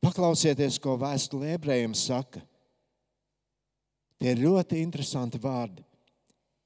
Paklausieties, 0.00 0.80
ko 0.80 0.96
vēstule 0.98 1.52
ebrejiem 1.54 1.94
saka. 1.94 2.40
Tie 4.20 4.32
ir 4.32 4.42
ļoti 4.42 4.80
interesanti 4.80 5.38
vārdi. 5.40 5.84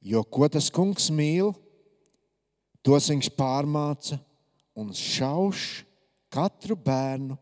Jo 0.05 0.23
ko 0.23 0.47
tas 0.53 0.71
kungs 0.73 1.09
mīl, 1.11 1.53
tos 2.85 3.09
viņš 3.11 3.31
pārmāca 3.35 4.19
un 4.79 4.93
šauš 4.95 5.85
katru 6.35 6.77
bērnu, 6.77 7.39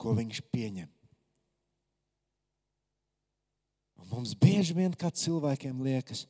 ko 0.00 0.14
viņš 0.18 0.40
pieņem. 0.52 0.88
Un 4.01 4.01
mums 4.12 4.34
bieži 4.38 4.76
vien 4.76 4.92
kā 4.94 5.10
cilvēkiem 5.10 5.82
liekas, 5.84 6.26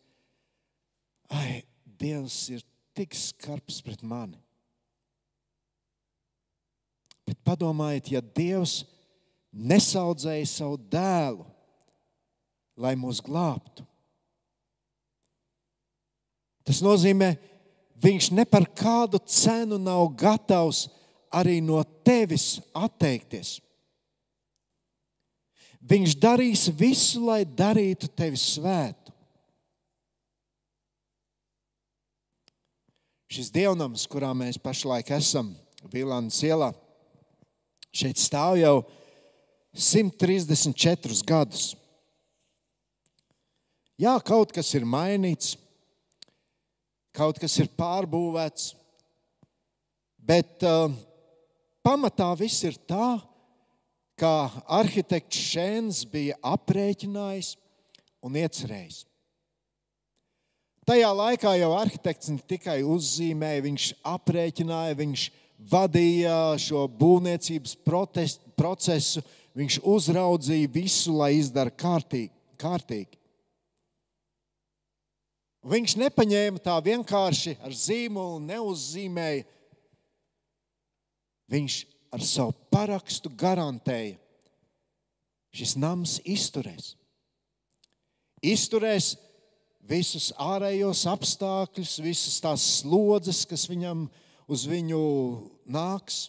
ai, 1.32 1.62
Dievs 2.02 2.48
ir 2.50 2.62
tik 2.96 3.14
skarbs 3.14 3.78
pret 3.84 4.00
mani. 4.02 4.40
Bet 7.22 7.38
padomājiet, 7.46 8.10
ja 8.16 8.22
Dievs 8.22 8.80
nesaudzēja 9.52 10.48
savu 10.50 10.80
dēlu, 10.90 11.46
lai 12.82 12.94
mūs 12.98 13.20
glābtu. 13.22 13.84
Tas 16.66 16.80
nozīmē, 16.82 17.34
viņš 18.02 18.30
ne 18.34 18.46
par 18.48 18.66
kādu 18.66 19.20
cenu 19.26 19.78
nav 19.78 20.08
gatavs 20.18 20.86
arī 21.32 21.60
no 21.64 21.82
tevis 22.06 22.56
atteikties. 22.74 23.60
Viņš 25.82 26.14
darīs 26.22 26.68
visu, 26.78 27.24
lai 27.26 27.42
darītu 27.42 28.06
tevi 28.14 28.38
svētu. 28.38 29.10
Šis 33.32 33.48
dievnams, 33.50 34.04
kurā 34.12 34.30
mēs 34.36 34.60
pašlaik 34.60 35.10
esam, 35.16 35.54
Vīlānas 35.90 36.36
ielā, 36.46 36.68
šeit 37.90 38.20
stāv 38.20 38.58
jau 38.60 38.74
134 39.72 41.24
gadus. 41.26 41.72
Jā, 43.98 44.14
kaut 44.22 44.52
kas 44.54 44.68
ir 44.76 44.84
mainīts, 44.86 45.56
kaut 47.16 47.40
kas 47.40 47.56
ir 47.60 47.72
pārbūvēts, 47.74 48.72
bet 50.22 50.62
uh, 50.68 50.92
pamatā 51.82 52.30
viss 52.38 52.62
ir 52.68 52.78
tā, 52.86 53.16
kā 54.18 54.50
arhitekts 54.80 55.40
Šēns 55.52 56.02
bija 56.08 56.38
aprēķinājis 56.44 57.54
un 58.22 58.38
iecerējis. 58.38 59.04
Tajā 60.86 61.12
laikā 61.14 61.52
jau 61.60 61.70
arhitekts 61.78 62.32
ne 62.34 62.42
tikai 62.50 62.80
uzzīmēja, 62.82 63.62
viņš 63.68 63.84
aprēķināja, 64.12 64.98
viņš 64.98 65.28
vadīja 65.70 66.38
šo 66.58 66.88
būvniecības 66.90 67.76
procesu, 67.86 69.22
Viņš 69.52 69.82
uzraudzīja 69.84 70.68
visu, 70.72 71.12
lai 71.18 71.34
izdara 71.36 71.70
kārtīgi. 71.70 72.32
kārtīgi. 72.56 73.18
Viņš 75.62 75.94
nepaņēma 75.98 76.58
tā 76.62 76.74
vienkārši 76.82 77.56
ar 77.62 77.74
zīmolu, 77.74 78.40
neuzzīmēja. 78.42 79.44
Viņš 81.52 81.76
ar 82.12 82.24
savu 82.24 82.52
parakstu 82.72 83.32
garantēja, 83.40 84.18
šis 85.52 85.76
nams 85.80 86.18
izturēs. 86.28 86.92
Izturēs 88.42 89.14
visus 89.88 90.30
ārējos 90.40 91.06
apstākļus, 91.10 91.96
visas 92.04 92.40
tās 92.42 92.64
slodzes, 92.80 93.44
kas 93.48 93.64
viņam 93.70 94.06
uz 94.50 94.66
viņu 94.68 95.00
nāks. 95.72 96.26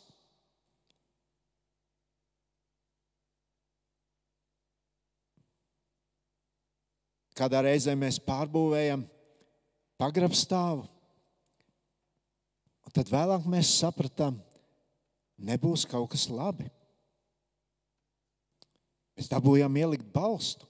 Kādā 7.33 7.63
reizē 7.65 7.95
mēs 7.97 8.19
pārbūvējam 8.21 9.07
pagrabstāvu, 9.97 10.85
tad 12.93 13.09
vēlāk 13.09 13.47
mēs 13.49 13.71
sapratām, 13.79 14.37
nebūs 15.43 15.85
kaut 15.89 16.11
kas 16.13 16.29
labi. 16.31 16.69
Mēs 19.13 19.29
dabūjām 19.29 19.75
ielikt 19.77 20.07
balstu. 20.13 20.67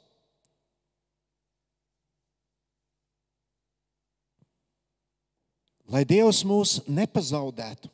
Lai 5.94 6.02
Dievs 6.08 6.42
mūs 6.48 6.80
nepazaudētu. 6.90 7.92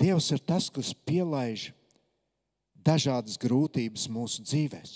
Dievs 0.00 0.30
ir 0.32 0.40
tas, 0.42 0.70
kas 0.72 0.90
pielaiž 1.06 1.68
dažādas 2.80 3.36
grūtības 3.40 4.08
mūsu 4.10 4.42
dzīvēm. 4.48 4.90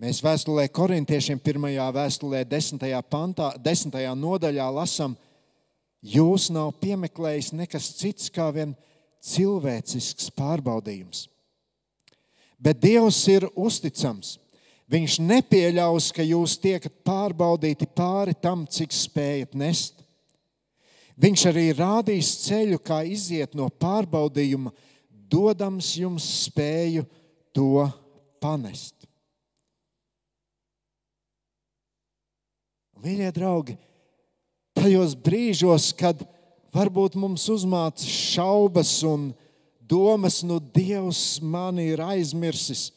Mēs 0.00 0.18
vēstulē 0.20 0.66
korintiešiem, 0.76 1.38
pirmajā 1.40 1.86
vēstulē, 1.96 2.42
desmitajā, 2.48 2.98
pantā, 3.08 3.54
desmitajā 3.64 4.10
nodaļā 4.16 4.66
lasām, 4.76 5.14
jūs 6.06 6.50
nav 6.54 6.74
piemeklējis 6.82 7.52
nekas 7.56 7.90
cits 7.98 8.30
kā 8.32 8.48
vien 8.54 8.74
cilvēcisks 9.26 10.30
pārbaudījums. 10.36 11.26
Bet 12.58 12.80
Dievs 12.80 13.18
ir 13.28 13.48
uzticams. 13.52 14.36
Viņš 14.86 15.18
nepieļaus, 15.18 16.12
ka 16.14 16.22
jūs 16.22 16.54
tiekat 16.62 16.94
pārbaudīti 17.04 17.88
pāri 17.90 18.36
tam, 18.38 18.62
cik 18.70 18.94
spējat 18.94 19.56
nest. 19.58 20.04
Viņš 21.18 21.46
arī 21.50 21.64
rādīs 21.74 22.30
ceļu, 22.44 22.78
kā 22.84 23.00
iziet 23.08 23.56
no 23.58 23.66
pārbaudījuma, 23.82 24.70
dodams 25.10 25.88
jums 25.98 26.26
spēju 26.44 27.02
to 27.56 27.86
panest. 28.38 28.94
Mīļie 33.02 33.32
draugi, 33.34 33.76
tajos 34.86 35.16
brīžos, 35.18 35.90
kad 35.98 36.20
varbūt 36.74 37.16
mums 37.18 37.48
uzmāca 37.50 38.06
šaubas 38.06 39.00
un 39.06 39.32
domas, 39.82 40.42
nu, 40.46 40.60
Dievs 40.60 41.40
mani 41.42 41.88
ir 41.94 42.02
aizmirsis, 42.04 42.92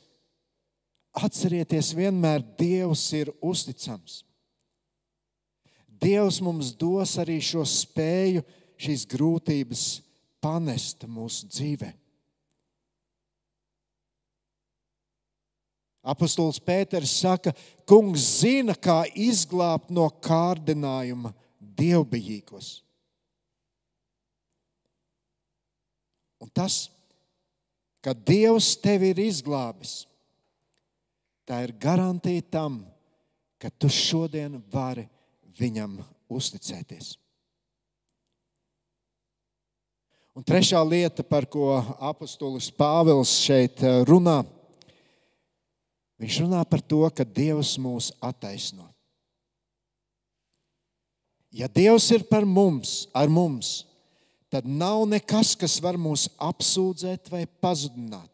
atcerieties, 1.18 1.94
vienmēr 1.98 2.44
Dievs 2.60 3.08
ir 3.18 3.32
uzticams. 3.42 4.22
Dievs 6.00 6.38
mums 6.46 6.72
dos 6.78 7.16
arī 7.20 7.40
šo 7.44 7.66
spēju, 7.68 8.46
šīs 8.80 9.08
grūtības 9.10 9.88
panest 10.40 11.04
mūsu 11.10 11.50
dzīvēm. 11.50 11.98
Apostols 16.10 16.62
Pēters 16.64 17.12
saka, 17.20 17.52
Kungs 17.90 18.24
zina, 18.40 18.72
kā 18.78 19.02
izglābt 19.18 19.92
no 19.92 20.08
kārdinājuma 20.24 21.34
dievbijīgos. 21.60 22.80
Un 26.40 26.52
tas, 26.56 26.88
ka 28.04 28.14
Dievs 28.16 28.74
tevi 28.80 29.12
ir 29.12 29.20
izglābis, 29.26 30.06
tā 31.44 31.60
ir 31.66 31.76
garantija 31.76 32.46
tam, 32.52 32.84
ka 33.60 33.72
tu 33.76 33.90
šodien 33.92 34.56
vari 34.72 35.04
viņam 35.60 35.98
uzticēties. 36.32 37.18
Un 40.38 40.46
trešā 40.48 40.80
lieta, 40.88 41.26
par 41.28 41.44
ko 41.52 41.74
apostolis 42.00 42.70
Pāvils 42.72 43.34
šeit 43.44 43.84
runā, 44.08 44.38
ir 44.46 44.60
Viņš 46.20 46.42
runā 46.44 46.62
par 46.68 46.84
to, 46.84 47.00
ka 47.16 47.24
Dievs 47.24 47.78
mūs 47.80 48.12
attaisno. 48.20 48.90
Ja 51.50 51.68
Dievs 51.68 52.10
ir 52.14 52.26
par 52.30 52.46
mums, 52.46 53.08
ar 53.14 53.30
mums, 53.30 53.84
tad 54.54 54.68
nav 54.70 55.06
nekas, 55.10 55.56
kas 55.58 55.80
var 55.82 55.98
mūs 55.98 56.28
apsūdzēt 56.38 57.30
vai 57.34 57.46
pazudināt. 57.62 58.30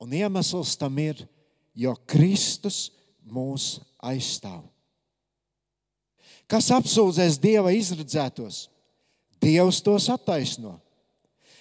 Un 0.00 0.14
iemesls 0.14 0.76
tam 0.78 0.96
ir, 1.02 1.26
jo 1.74 1.92
Kristus 2.08 2.88
mūs 3.26 3.80
aizstāv. 3.98 4.62
Kas 6.50 6.70
apsūdzēs 6.74 7.38
Dieva 7.38 7.74
izredzētos? 7.74 8.68
Dievs 9.42 9.80
tos 9.82 10.08
attaisno. 10.10 10.78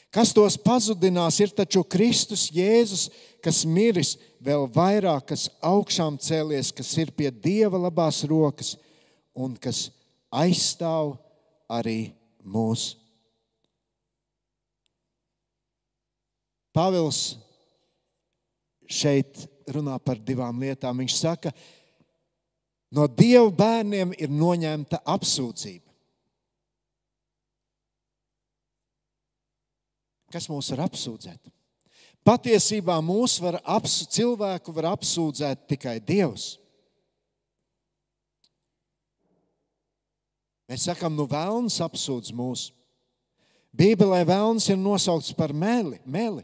Kas 0.09 0.31
tos 0.33 0.55
pazudinās, 0.57 1.37
ir 1.41 1.51
taču 1.53 1.83
Kristus 1.85 2.47
Jēzus, 2.49 3.09
kas 3.45 3.61
miris, 3.65 4.15
vēl 4.41 4.65
vairāk, 4.73 5.27
kas 5.33 5.45
augšām 5.61 6.17
cēlies, 6.17 6.71
kas 6.73 6.95
ir 6.97 7.11
pie 7.13 7.29
Dieva 7.29 7.77
labās 7.77 8.23
rokas 8.25 8.73
un 9.35 9.55
kas 9.59 9.89
aizstāv 10.31 11.17
arī 11.69 12.11
mūs. 12.45 12.93
Pāvils 16.73 17.37
šeit 18.89 19.45
runā 19.69 19.97
par 20.01 20.19
divām 20.21 20.61
lietām. 20.61 21.01
Viņš 21.01 21.17
saka, 21.17 21.53
no 22.93 23.05
Dieva 23.07 23.49
bērniem 23.53 24.13
ir 24.17 24.33
noņemta 24.33 25.01
apsūdzība. 25.05 25.85
Kas 30.29 30.45
mūs 30.49 30.69
var 30.75 30.85
apsūdzēt? 30.85 31.49
Patiesībā 32.25 32.99
mūs 33.01 33.39
var 33.41 33.57
apsūdzēt, 33.63 34.13
cilvēku 34.19 34.73
var 34.75 34.91
apsūdzēt 34.91 35.65
tikai 35.71 35.97
Dievs. 36.05 36.58
Mēs 40.69 40.85
sakām, 40.85 41.15
nu, 41.17 41.25
vēlams 41.25 41.79
apsūdz 41.81 42.29
mūs. 42.37 42.67
Bībelē 43.73 44.21
vēlams 44.27 44.67
ir 44.69 44.77
nosaukts 44.77 45.33
par 45.33 45.53
meli. 45.53 45.97
meli. 46.05 46.43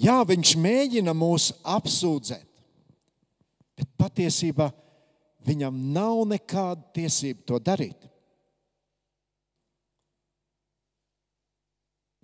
Jā, 0.00 0.16
viņš 0.26 0.56
mēģina 0.58 1.12
mūs 1.14 1.52
apsūdzēt, 1.60 2.48
bet 3.78 3.90
patiesībā 4.00 4.72
viņam 5.46 5.76
nav 5.94 6.24
nekāda 6.32 6.82
tiesība 6.96 7.44
to 7.46 7.60
darīt. 7.62 8.08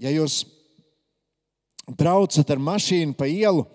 Ja 0.01 0.11
jūs 0.11 0.41
braucat 1.87 2.49
ar 2.51 2.61
mašīnu 2.65 3.15
pa 3.19 3.29
ielu 3.29 3.67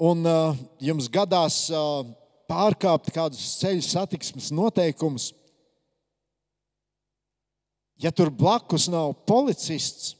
un 0.00 0.24
uh, 0.28 0.58
jums 0.78 1.08
gadās 1.12 1.62
uh, 1.72 2.04
pārkāpt 2.50 3.12
kādus 3.14 3.44
ceļu 3.60 3.84
satiksmes 3.86 4.50
noteikumus, 4.54 5.30
ja 8.00 8.10
tur 8.10 8.32
blakus 8.34 8.88
nav 8.90 9.12
policists, 9.28 10.16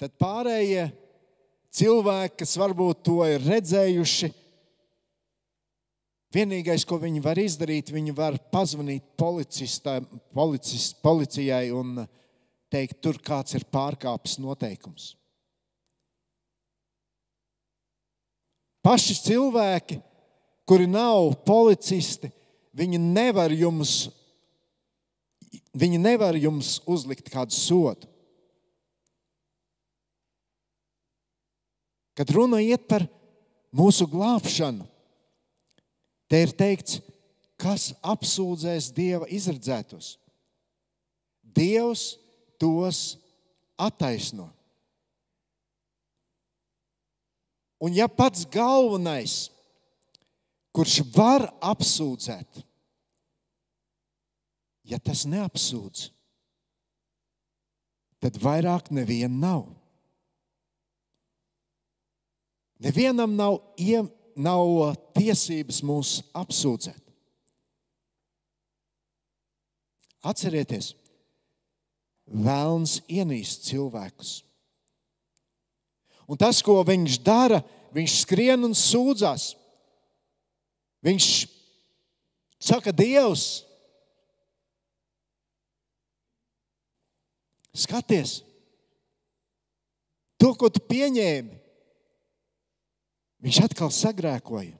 tad 0.00 0.14
pārējie 0.20 0.88
cilvēki, 1.76 2.38
kas 2.40 2.56
varbūt 2.56 3.02
to 3.04 3.20
ir 3.28 3.42
redzējuši, 3.44 4.30
vienīgais, 6.34 6.86
ko 6.86 6.98
viņi 7.02 7.22
var 7.24 7.38
izdarīt, 7.42 7.92
viņi 7.92 8.14
var 8.16 8.38
pazvanīt 8.54 9.04
policijai 11.04 11.64
un 11.74 12.04
teikt, 12.70 13.00
tur 13.02 13.18
kāds 13.18 13.58
ir 13.58 13.66
pārkāpis 13.66 14.38
noteikums. 14.40 15.16
Paši 18.80 19.18
cilvēki, 19.20 19.98
kuri 20.70 20.86
nav 20.86 21.32
policisti, 21.42 22.28
viņi 22.78 23.00
nevar 23.02 23.50
jums, 23.50 24.04
viņi 25.74 25.98
nevar 25.98 26.38
jums 26.38 26.76
uzlikt 26.86 27.26
kādu 27.32 27.56
sodu. 27.56 28.06
Kad 32.14 32.30
runa 32.36 32.62
iet 32.62 32.86
par 32.86 33.02
mūsu 33.74 34.06
glābšanu, 34.06 34.86
te 36.30 36.44
ir 36.46 36.54
teikts, 36.54 37.00
kas 37.58 37.90
apsūdzēs 38.06 38.92
Dieva 38.94 39.26
izredzētos. 39.26 40.20
Dievs 41.42 42.12
tos 42.62 43.16
attaisno. 43.74 44.52
Un 47.82 47.96
ja 47.96 48.06
pats 48.06 48.44
galvenais, 48.46 49.48
kurš 50.74 51.00
var 51.14 51.48
apsūdzēt, 51.64 52.62
ja 54.90 54.98
tas 55.02 55.26
neapsūdz, 55.30 56.08
tad 58.20 58.38
vairāk 58.42 58.90
neviena 58.94 59.34
nav. 59.34 59.68
Nevienam 62.80 63.34
nav, 63.36 63.58
nav 64.40 64.70
tiesības 65.16 65.82
mūs 65.84 66.14
apsūdzēt. 66.36 67.02
Atcerieties, 70.20 70.94
vēlns 72.28 72.98
ienīst 73.08 73.66
cilvēkus. 73.68 74.32
Un 76.30 76.38
tas, 76.38 76.60
ko 76.62 76.78
viņš 76.86 77.16
dara, 77.26 77.58
viņš 77.96 78.20
skrien 78.22 78.68
un 78.68 78.76
sūdzas. 78.76 79.54
Viņš 81.04 81.26
saka, 82.60 82.92
Dievs, 82.92 83.62
skaties, 87.72 88.40
to, 90.36 90.52
ko 90.58 90.68
tu 90.68 90.82
pieņēmi, 90.84 91.56
viņš 93.40 93.62
atkal 93.64 93.92
sagrēkoja. 93.94 94.76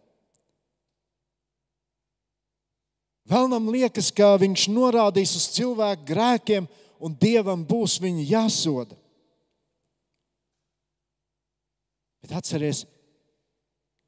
Vēlnam 3.31 3.69
liekas, 3.71 4.11
ka 4.13 4.35
viņš 4.43 4.67
norādīs 4.75 5.37
uz 5.39 5.47
cilvēku 5.55 6.09
grēkiem, 6.09 6.67
un 7.01 7.15
dievam 7.17 7.63
būs 7.65 8.01
viņi 8.03 8.27
jāsoda. 8.29 8.97
Bet 12.21 12.35
atcerieties, 12.37 12.85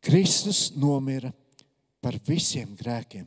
Kristus 0.02 0.66
nomira 0.76 1.30
par 2.02 2.18
visiem 2.26 2.74
grēkiem. 2.78 3.24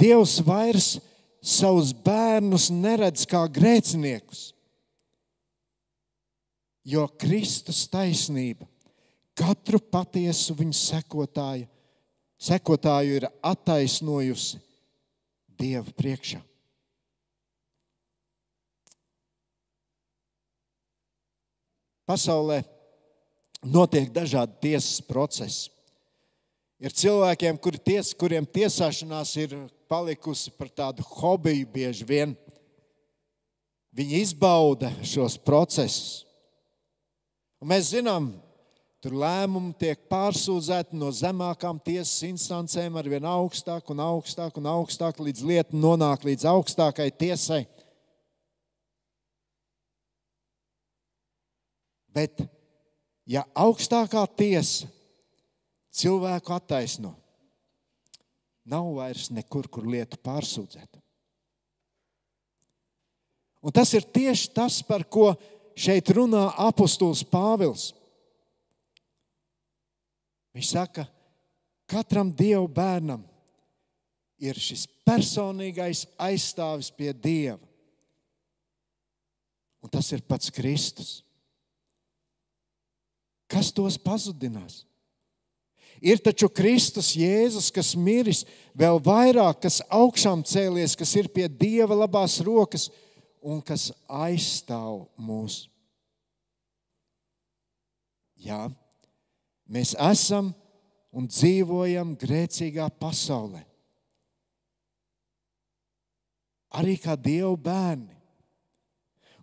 Dievs 0.00 0.38
vairs 0.44 0.94
savus 1.40 1.92
bērnus 1.96 2.68
neredz 2.72 3.26
kā 3.28 3.42
grēciniekus, 3.48 4.50
jo 6.84 7.06
Kristus 7.20 7.82
taisnība 7.92 8.68
katru 9.36 9.80
patiesu 9.80 10.56
viņa 10.56 10.76
sekotāju 10.76 11.68
sekotāju 12.40 13.20
ir 13.20 13.28
attaisnojusi 13.44 14.60
Dieva 15.60 15.92
priekšā. 15.92 16.38
Pasaulē 22.08 22.62
notiek 23.62 24.08
dažādi 24.10 24.56
tiesas 24.64 25.02
procesi. 25.04 25.68
Ir 26.80 26.94
cilvēkiem, 26.96 27.58
kuri 27.60 27.80
ties, 27.84 28.14
kuriem 28.16 28.46
tiesāšanās 28.48 29.34
ir 29.42 29.56
palikusi 29.90 30.52
par 30.56 30.70
tādu 30.72 31.04
hobiju 31.04 31.68
bieži 31.68 32.06
vien. 32.08 32.32
Viņi 33.92 34.22
izbauda 34.24 34.92
šos 35.04 35.36
procesus. 35.44 36.22
Un 37.60 37.68
mēs 37.74 37.90
zinām, 37.92 38.30
Tur 39.00 39.14
lēmumi 39.16 39.72
tiek 39.80 40.00
pārsūdzēti 40.12 40.98
no 41.00 41.08
zemākām 41.16 41.78
tiesas 41.80 42.18
instancēm 42.26 42.98
ar 43.00 43.06
vien 43.08 43.24
augstāk 43.24 43.88
un 43.94 44.02
augstāk 44.04 44.58
un 44.60 44.68
augstāk, 44.68 45.22
līdz 45.24 45.44
lieta 45.48 45.76
nonāk 45.76 46.26
līdz 46.28 46.44
augstākai 46.50 47.06
tiesai. 47.08 47.62
Bet, 52.12 52.44
ja 53.24 53.46
augstākā 53.56 54.26
tiesa 54.36 54.90
cilvēku 55.94 56.54
attaisno, 56.54 57.14
nav 58.64 58.90
vairs 58.96 59.30
nekur, 59.34 59.68
kur 59.68 59.86
lietu 59.88 60.18
pārsūdzēt. 60.22 61.00
Un 63.60 63.74
tas 63.76 63.92
ir 63.92 64.06
tieši 64.08 64.52
tas, 64.56 64.80
par 64.86 65.04
ko 65.04 65.34
šeit 65.76 66.08
runā 66.16 66.46
apustulis 66.64 67.22
Pāvils. 67.28 67.90
Viņš 70.56 70.70
saka, 70.72 71.04
katram 71.90 72.32
dievu 72.32 72.66
bērnam 72.72 73.22
ir 74.40 74.58
šis 74.58 74.86
personīgais 75.04 76.06
aizstāvis 76.18 76.88
pie 76.94 77.12
dieva. 77.12 77.60
Un 79.80 79.92
tas 79.92 80.08
ir 80.12 80.24
pats 80.28 80.52
Kristus. 80.52 81.20
Kas 83.50 83.72
tos 83.74 83.96
pazudinās? 84.00 84.84
Ir 86.00 86.20
taču 86.24 86.48
Kristus 86.48 87.12
Jēzus, 87.18 87.68
kas 87.74 87.92
miris, 87.96 88.46
vēl 88.76 89.00
vairāk, 89.04 89.60
kas 89.66 89.82
augšām 89.92 90.44
cēlies, 90.48 90.96
kas 90.96 91.12
ir 91.20 91.28
pie 91.28 91.48
Dieva 91.48 91.98
labās 91.98 92.38
rokas 92.44 92.88
un 93.40 93.60
kas 93.60 93.90
aizstāv 94.08 95.04
mūs. 95.20 95.66
Jā, 98.40 98.70
Mēs 99.70 99.92
esam 99.94 100.50
un 101.14 101.28
dzīvojam 101.30 102.16
grēcīgā 102.18 102.88
pasaulē. 102.98 103.62
Arī 106.80 106.96
kā 107.02 107.14
Dieva 107.18 107.54
bērni. 107.54 108.16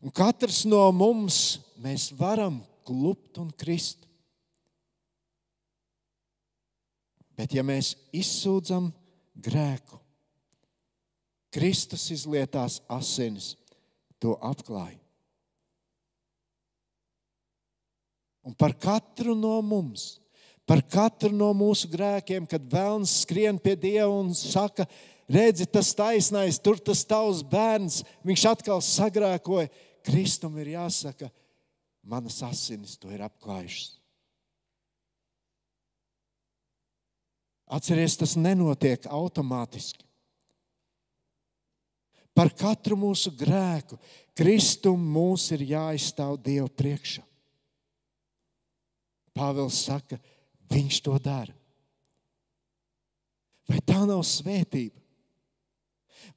Un 0.04 0.12
katrs 0.16 0.66
no 0.68 0.84
mums 0.96 1.60
mēs 1.84 2.10
varam 2.16 2.60
klupt 2.88 3.40
un 3.40 3.50
krist. 3.56 4.04
Bet 7.38 7.54
ja 7.54 7.64
mēs 7.66 7.94
izsūdzam 8.16 8.90
grēku, 9.38 10.00
Kristus 11.54 12.10
izlietās 12.14 12.82
asinis, 12.92 13.54
to 14.18 14.34
apklāja. 14.42 14.98
Un 18.48 18.56
par 18.56 18.74
katru 18.80 19.36
no 19.36 19.58
mums, 19.62 20.18
par 20.68 20.82
katru 20.82 21.34
no 21.36 21.50
mūsu 21.56 21.90
grēkiem, 21.92 22.48
kad 22.48 22.64
vēlams 22.72 23.22
skrien 23.24 23.60
pie 23.60 23.76
Dieva 23.80 24.08
un 24.12 24.32
saka, 24.36 24.88
redzi, 25.28 25.68
tas 25.68 25.92
taisnais, 25.96 26.60
tur 26.64 26.80
tas 26.80 27.04
tavs 27.08 27.44
bērns, 27.44 28.02
viņš 28.28 28.46
atkal 28.54 28.84
sagrēkoja. 28.84 29.70
Kristum 30.08 30.56
ir 30.64 30.78
jāsaka, 30.78 31.28
manas 32.08 32.40
asinis 32.48 32.96
to 32.96 33.12
ir 33.12 33.26
apklājušas. 33.28 33.97
Atcerieties, 37.68 38.16
tas 38.22 38.36
nenotiek 38.40 39.08
automātiski. 39.12 40.06
Par 42.38 42.52
katru 42.54 42.96
mūsu 43.00 43.34
grēku 43.34 43.98
Kristum 44.38 45.02
mums 45.02 45.48
ir 45.56 45.66
jāizstāv 45.72 46.38
Dieva 46.46 46.70
priekšā. 46.70 47.24
Pāvils 49.38 49.80
saka, 49.88 50.20
viņš 50.70 51.00
to 51.06 51.18
dara. 51.22 51.54
Vai 53.68 53.82
tā 53.84 54.00
nav 54.08 54.22
svētība? 54.26 54.96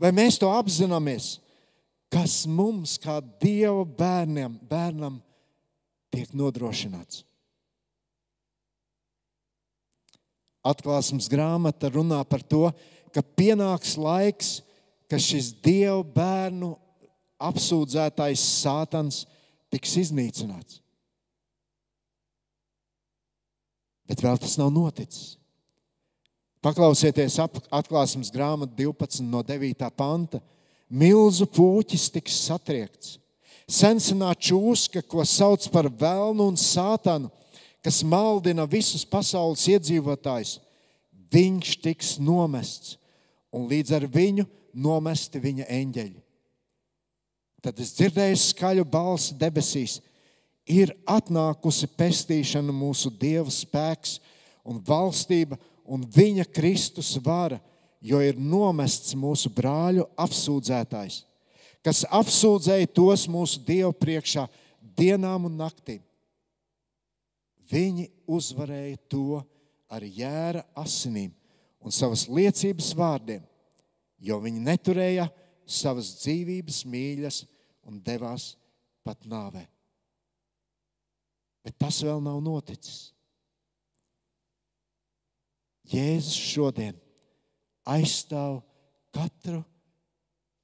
Vai 0.00 0.10
mēs 0.16 0.38
to 0.40 0.48
apzināmies, 0.50 1.34
kas 2.10 2.42
mums, 2.48 2.96
kā 3.00 3.20
Dieva 3.42 3.84
bērnam, 3.84 4.56
bērnam 4.66 5.20
tiek 6.10 6.32
nodrošināts? 6.32 7.22
Atklāsmes 10.66 11.28
grāmata 11.32 11.88
runā 11.92 12.20
par 12.28 12.42
to, 12.44 12.68
ka 13.14 13.22
pienāks 13.22 13.96
laiks, 13.96 14.60
kad 15.10 15.22
šis 15.22 15.54
Dieva 15.64 16.02
bērnu 16.04 16.74
apsūdzētais 17.40 18.42
sātans 18.60 19.24
tiks 19.72 19.96
iznīcināts. 20.02 20.80
Bet 24.10 24.22
vēl 24.24 24.38
tas 24.42 24.56
nav 24.58 24.72
noticis. 24.74 25.36
Paklausieties, 26.60 27.38
atklāsmes 27.72 28.28
grāmata 28.34 28.74
12 28.76 29.24
no 29.24 29.40
9. 29.46 29.86
panta. 29.96 30.42
Milzu 30.90 31.46
puķis 31.48 32.10
tiks 32.12 32.36
satriekts. 32.48 33.14
Sensenā 33.70 34.32
čūska, 34.34 35.04
ko 35.06 35.22
sauc 35.24 35.64
par 35.70 35.86
vēlnu 35.86 36.50
un 36.50 36.58
sātanu, 36.58 37.30
kas 37.85 38.03
maldina 38.05 38.66
visus 38.68 39.05
pasaules 39.09 39.66
iedzīvotājus, 39.70 40.59
viņš 41.33 41.76
tiks 41.85 42.16
nomests, 42.20 42.97
un 43.53 43.68
līdz 43.70 43.97
ar 43.97 44.07
viņu 44.11 44.47
nomesti 44.74 45.41
viņa 45.43 45.66
eņģeļi. 45.70 46.20
Tad 47.61 47.81
es 47.83 47.93
dzirdēju 47.97 48.39
skaļu 48.41 48.87
balsi 48.89 49.35
debesīs 49.37 49.99
ir 50.70 50.93
atnākusi 51.09 51.89
pestīšana, 51.99 52.72
mūsu 52.72 53.11
Dieva 53.12 53.51
spēks 53.53 54.18
un 54.64 54.81
valstība 54.87 55.59
un 55.85 56.05
viņa 56.07 56.47
Kristus 56.55 57.16
vara, 57.24 57.59
jo 58.01 58.20
ir 58.24 58.39
nomests 58.39 59.16
mūsu 59.18 59.51
brāļu 59.53 60.07
apsūdzētājs, 60.20 61.24
kas 61.85 62.05
apsūdzēja 62.09 62.89
tos 62.95 63.26
mūsu 63.28 63.61
Dievu 63.66 63.93
priekšā 63.93 64.47
dienām 64.97 65.51
un 65.51 65.59
naktīm. 65.61 66.01
Viņi 67.70 68.08
uzvarēja 68.30 68.98
to 69.10 69.40
ar 69.90 70.02
jēra 70.02 70.64
asinīm 70.78 71.30
un 71.80 71.94
savas 71.94 72.26
liecības 72.28 72.90
vārdiem, 72.98 73.44
jo 74.18 74.38
viņi 74.42 74.62
neturēja 74.66 75.28
savas 75.70 76.16
dzīvības 76.20 76.82
mīļas 76.90 77.44
un 77.86 78.00
devās 78.04 78.54
pat 79.06 79.22
nāvei. 79.30 79.66
Bet 81.64 81.76
tas 81.78 82.00
vēl 82.02 82.22
nav 82.24 82.40
noticis. 82.42 83.10
Jēzus 85.90 86.36
šodien 86.38 86.98
aizstāv 87.88 88.60
katru 89.14 89.62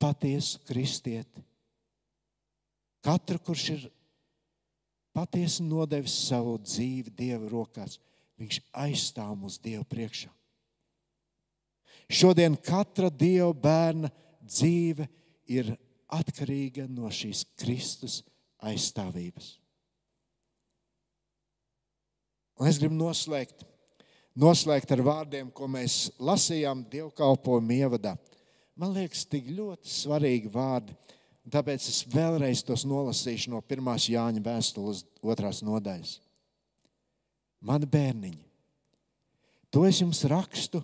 patiesu 0.01 0.61
kristieti. 0.67 1.43
Katru, 3.07 3.39
kurš 3.43 3.65
ir 3.75 3.87
patiesi 5.17 5.65
nodevis 5.65 6.15
savu 6.29 6.59
dzīvi 6.61 7.15
Dieva 7.17 7.49
rokās, 7.49 7.97
viņš 8.37 8.61
aizstāv 8.85 9.33
mūsu 9.41 9.63
Dievu 9.65 9.87
priekšā. 9.89 10.29
Šodien 12.13 12.55
katra 12.61 13.09
Dieva 13.11 13.51
bērna 13.57 14.13
dzīve 14.45 15.09
ir 15.51 15.73
atkarīga 16.13 16.87
no 16.91 17.09
šīs 17.11 17.47
Kristus 17.59 18.21
aizstāvības. 18.63 19.57
Un 22.57 22.71
es 22.71 22.79
gribu 22.81 22.97
noslēgt, 22.97 23.67
noslēgt 24.39 24.93
ar 24.95 25.03
vārdiem, 25.05 25.51
ko 25.53 25.69
mēs 25.69 26.07
lasījām 26.23 26.87
dievkalpojuma 26.93 27.81
ievadā. 27.83 28.15
Man 28.77 28.95
liekas, 28.97 29.27
tik 29.29 29.49
ļoti 29.57 29.91
svarīgi 29.93 30.53
vārdi, 30.53 30.95
Tāpēc 31.47 31.85
es 31.87 32.01
vēlreiz 32.11 32.65
tos 32.67 32.83
nolasīšu 32.89 33.53
no 33.53 33.61
1. 33.63 33.93
Jāņa 34.11 34.43
vēstules 34.43 35.05
otrās 35.23 35.63
nodaļas. 35.63 36.17
Mani 37.67 37.87
bērniņi, 37.91 38.43
to 39.71 39.85
es 39.87 40.01
jums 40.03 40.25
rakstu, 40.29 40.83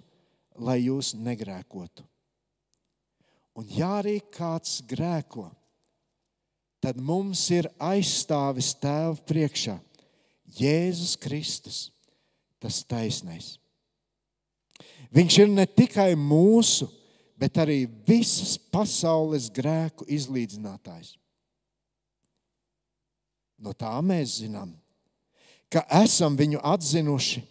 lai 0.54 0.78
jūs 0.84 1.12
negrēkotu. 1.18 2.04
Un 3.58 3.68
ja 3.74 3.98
arī 3.98 4.16
kāds 4.32 4.80
grēko, 4.88 5.50
tad 6.82 6.98
mums 6.98 7.42
ir 7.52 7.68
aizstāvis 7.82 8.72
tēva 8.80 9.18
priekšā 9.28 9.76
Jēzus 10.58 11.16
Kristus, 11.20 11.82
tas 12.62 12.80
taisnais. 12.86 13.56
Viņš 15.12 15.38
ir 15.42 15.52
ne 15.52 15.66
tikai 15.68 16.12
mūsu, 16.16 16.86
bet 16.86 17.01
arī 17.58 17.86
visas 18.06 18.54
pasaules 18.70 19.48
grēku 19.50 20.06
izlīdzinātājs. 20.06 21.16
No 23.62 23.72
tā 23.78 23.94
mēs 24.04 24.40
zinām, 24.42 24.74
ka 25.70 25.84
esam 26.02 26.36
viņu 26.38 26.60
atzinuši, 26.66 27.42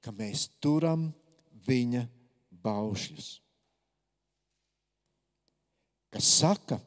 ka 0.00 0.14
mēs 0.14 0.46
turam 0.62 1.10
viņa 1.66 2.06
baušļus. 2.64 3.30
Kas 6.10 6.30
saka, 6.40 6.80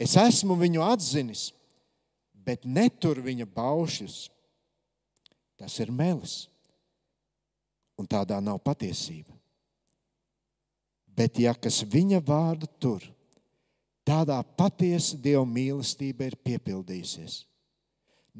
es 0.00 0.16
esmu 0.18 0.56
viņu 0.58 0.82
atzinis, 0.82 1.50
bet 2.34 2.64
netur 2.64 3.20
viņa 3.22 3.46
baušļus, 3.54 4.22
tas 5.60 5.76
ir 5.82 5.92
melis. 5.94 6.48
Un 8.00 8.08
tādā 8.08 8.38
nav 8.40 8.62
patiesība. 8.64 9.39
Bet, 11.16 11.38
ja 11.42 11.54
kas 11.54 11.82
viņa 11.84 12.20
vārdu 12.24 12.68
tur, 12.80 13.04
tādā 14.06 14.40
patiesa 14.56 15.18
Dieva 15.20 15.44
mīlestība 15.46 16.30
ir 16.30 16.36
piepildījusies. 16.44 17.44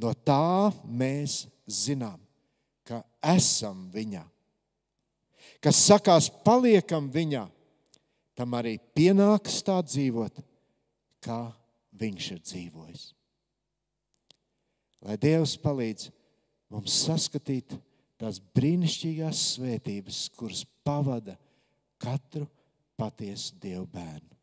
No 0.00 0.12
tā 0.14 0.70
mēs 0.86 1.44
zinām, 1.66 2.20
ka 2.86 3.02
esam 3.34 3.88
viņā. 3.92 4.22
Kas 5.60 5.82
sakās, 5.84 6.30
paliekam 6.44 7.10
viņā, 7.12 7.44
tam 8.38 8.56
arī 8.56 8.78
pienāks 8.96 9.60
tā 9.66 9.76
dzīvot, 9.84 10.40
kā 11.20 11.40
viņš 12.00 12.30
ir 12.32 12.40
dzīvojis. 12.46 13.02
Lai 15.04 15.16
Dievs 15.20 15.56
palīdz 15.60 16.08
mums 16.72 16.96
saskatīt 17.04 17.74
tās 18.20 18.40
brīnišķīgās 18.56 19.44
svētības, 19.56 20.22
kuras 20.36 20.64
pavada 20.84 21.36
katru 22.00 22.46
patiesu 23.00 23.56
Dievu 23.62 23.86
bērnu. 23.88 24.36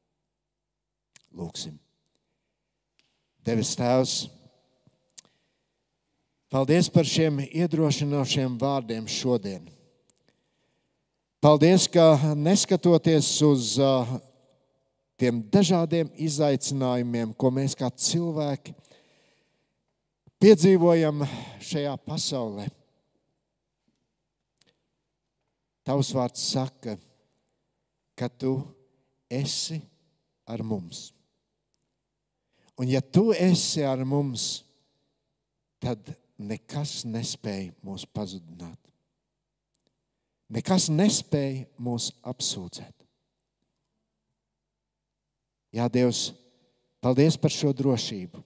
Lūksim. 1.37 1.77
Devis 3.45 3.75
Tēvs, 3.77 4.15
paldies 6.51 6.89
par 6.91 7.07
šiem 7.07 7.43
iedrošinošiem 7.45 8.57
vārdiem 8.59 9.05
šodien. 9.07 9.69
Paldies, 11.43 11.85
ka 11.87 12.17
neskatoties 12.35 13.29
uz 13.45 13.75
uh, 13.79 14.09
tiem 15.21 15.39
dažādiem 15.53 16.09
izaicinājumiem, 16.17 17.31
ko 17.37 17.53
mēs 17.53 17.77
kā 17.77 17.87
cilvēki 17.93 18.73
piedzīvojam 20.41 21.23
šajā 21.63 21.93
pasaulē, 22.05 22.67
Tavs 25.87 26.09
vārds 26.11 26.41
saka, 26.51 26.97
ka 28.17 28.29
tu 28.29 28.57
esi 29.29 29.79
ar 30.47 30.63
mums. 30.65 31.11
Un 32.77 32.89
ja 32.89 33.01
tu 33.01 33.31
esi 33.33 33.83
ar 33.85 34.03
mums, 34.05 34.63
tad 35.81 36.11
nekas 36.37 37.01
nespēja 37.05 37.73
mūs 37.85 38.05
pazudināt. 38.13 38.79
Nekas 40.53 40.87
nespēja 40.93 41.65
mūs 41.81 42.11
apsūdzēt. 42.25 42.93
Jā, 45.75 45.89
Dievs, 45.91 46.31
paldies 47.03 47.35
par 47.37 47.51
šo 47.51 47.73
drošību. 47.75 48.39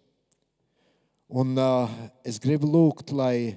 Un 1.32 1.54
uh, 1.56 1.92
es 2.28 2.42
gribu 2.44 2.68
lūgt, 2.68 3.14
lai 3.16 3.54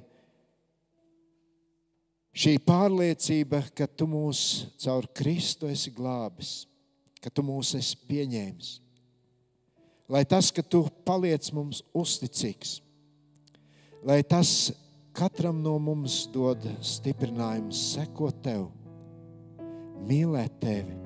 Šī 2.34 2.56
pārliecība, 2.58 3.60
ka 3.78 3.86
tu 3.86 4.08
mūs 4.10 4.66
caur 4.82 5.06
Kristu 5.14 5.68
esi 5.70 5.92
glābis, 5.94 6.64
ka 7.22 7.30
tu 7.30 7.44
mūs 7.46 7.76
esi 7.78 7.94
pieņēmis, 8.08 8.70
lai 10.10 10.24
tas, 10.26 10.48
ka 10.50 10.64
tu 10.66 10.80
paliec 11.06 11.46
mums 11.54 11.84
uzticīgs, 11.94 12.80
lai 14.02 14.18
tas 14.26 14.72
katram 15.14 15.60
no 15.62 15.76
mums 15.78 16.24
dod 16.34 16.66
stiprinājumu, 16.82 17.70
sekot 17.70 18.40
tev, 18.42 18.64
mīlēt 20.02 20.56
tevi, 20.58 20.96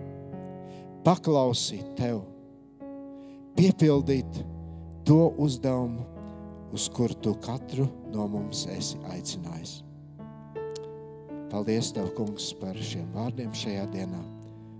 paklausīt 1.05 1.91
tev, 1.99 2.23
piepildīt 3.59 4.41
to 5.05 5.27
uzdevumu, 5.37 6.09
uz 6.73 6.89
kuru 6.89 7.21
tu 7.21 7.37
katru 7.45 7.85
no 8.17 8.25
mums 8.33 8.65
esi 8.73 8.97
aicinājis. 9.13 9.83
Paldies, 11.49 11.89
Tev, 11.97 12.11
Kungs, 12.13 12.51
par 12.61 12.77
šiem 12.77 13.09
vārdiem 13.15 13.55
šajā 13.57 13.87
dienā. 13.95 14.21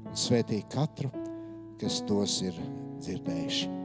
Un 0.05 0.19
svētī 0.19 0.61
katru, 0.69 1.09
kas 1.81 2.03
tos 2.05 2.39
ir 2.45 2.61
dzirdējuši. 3.01 3.78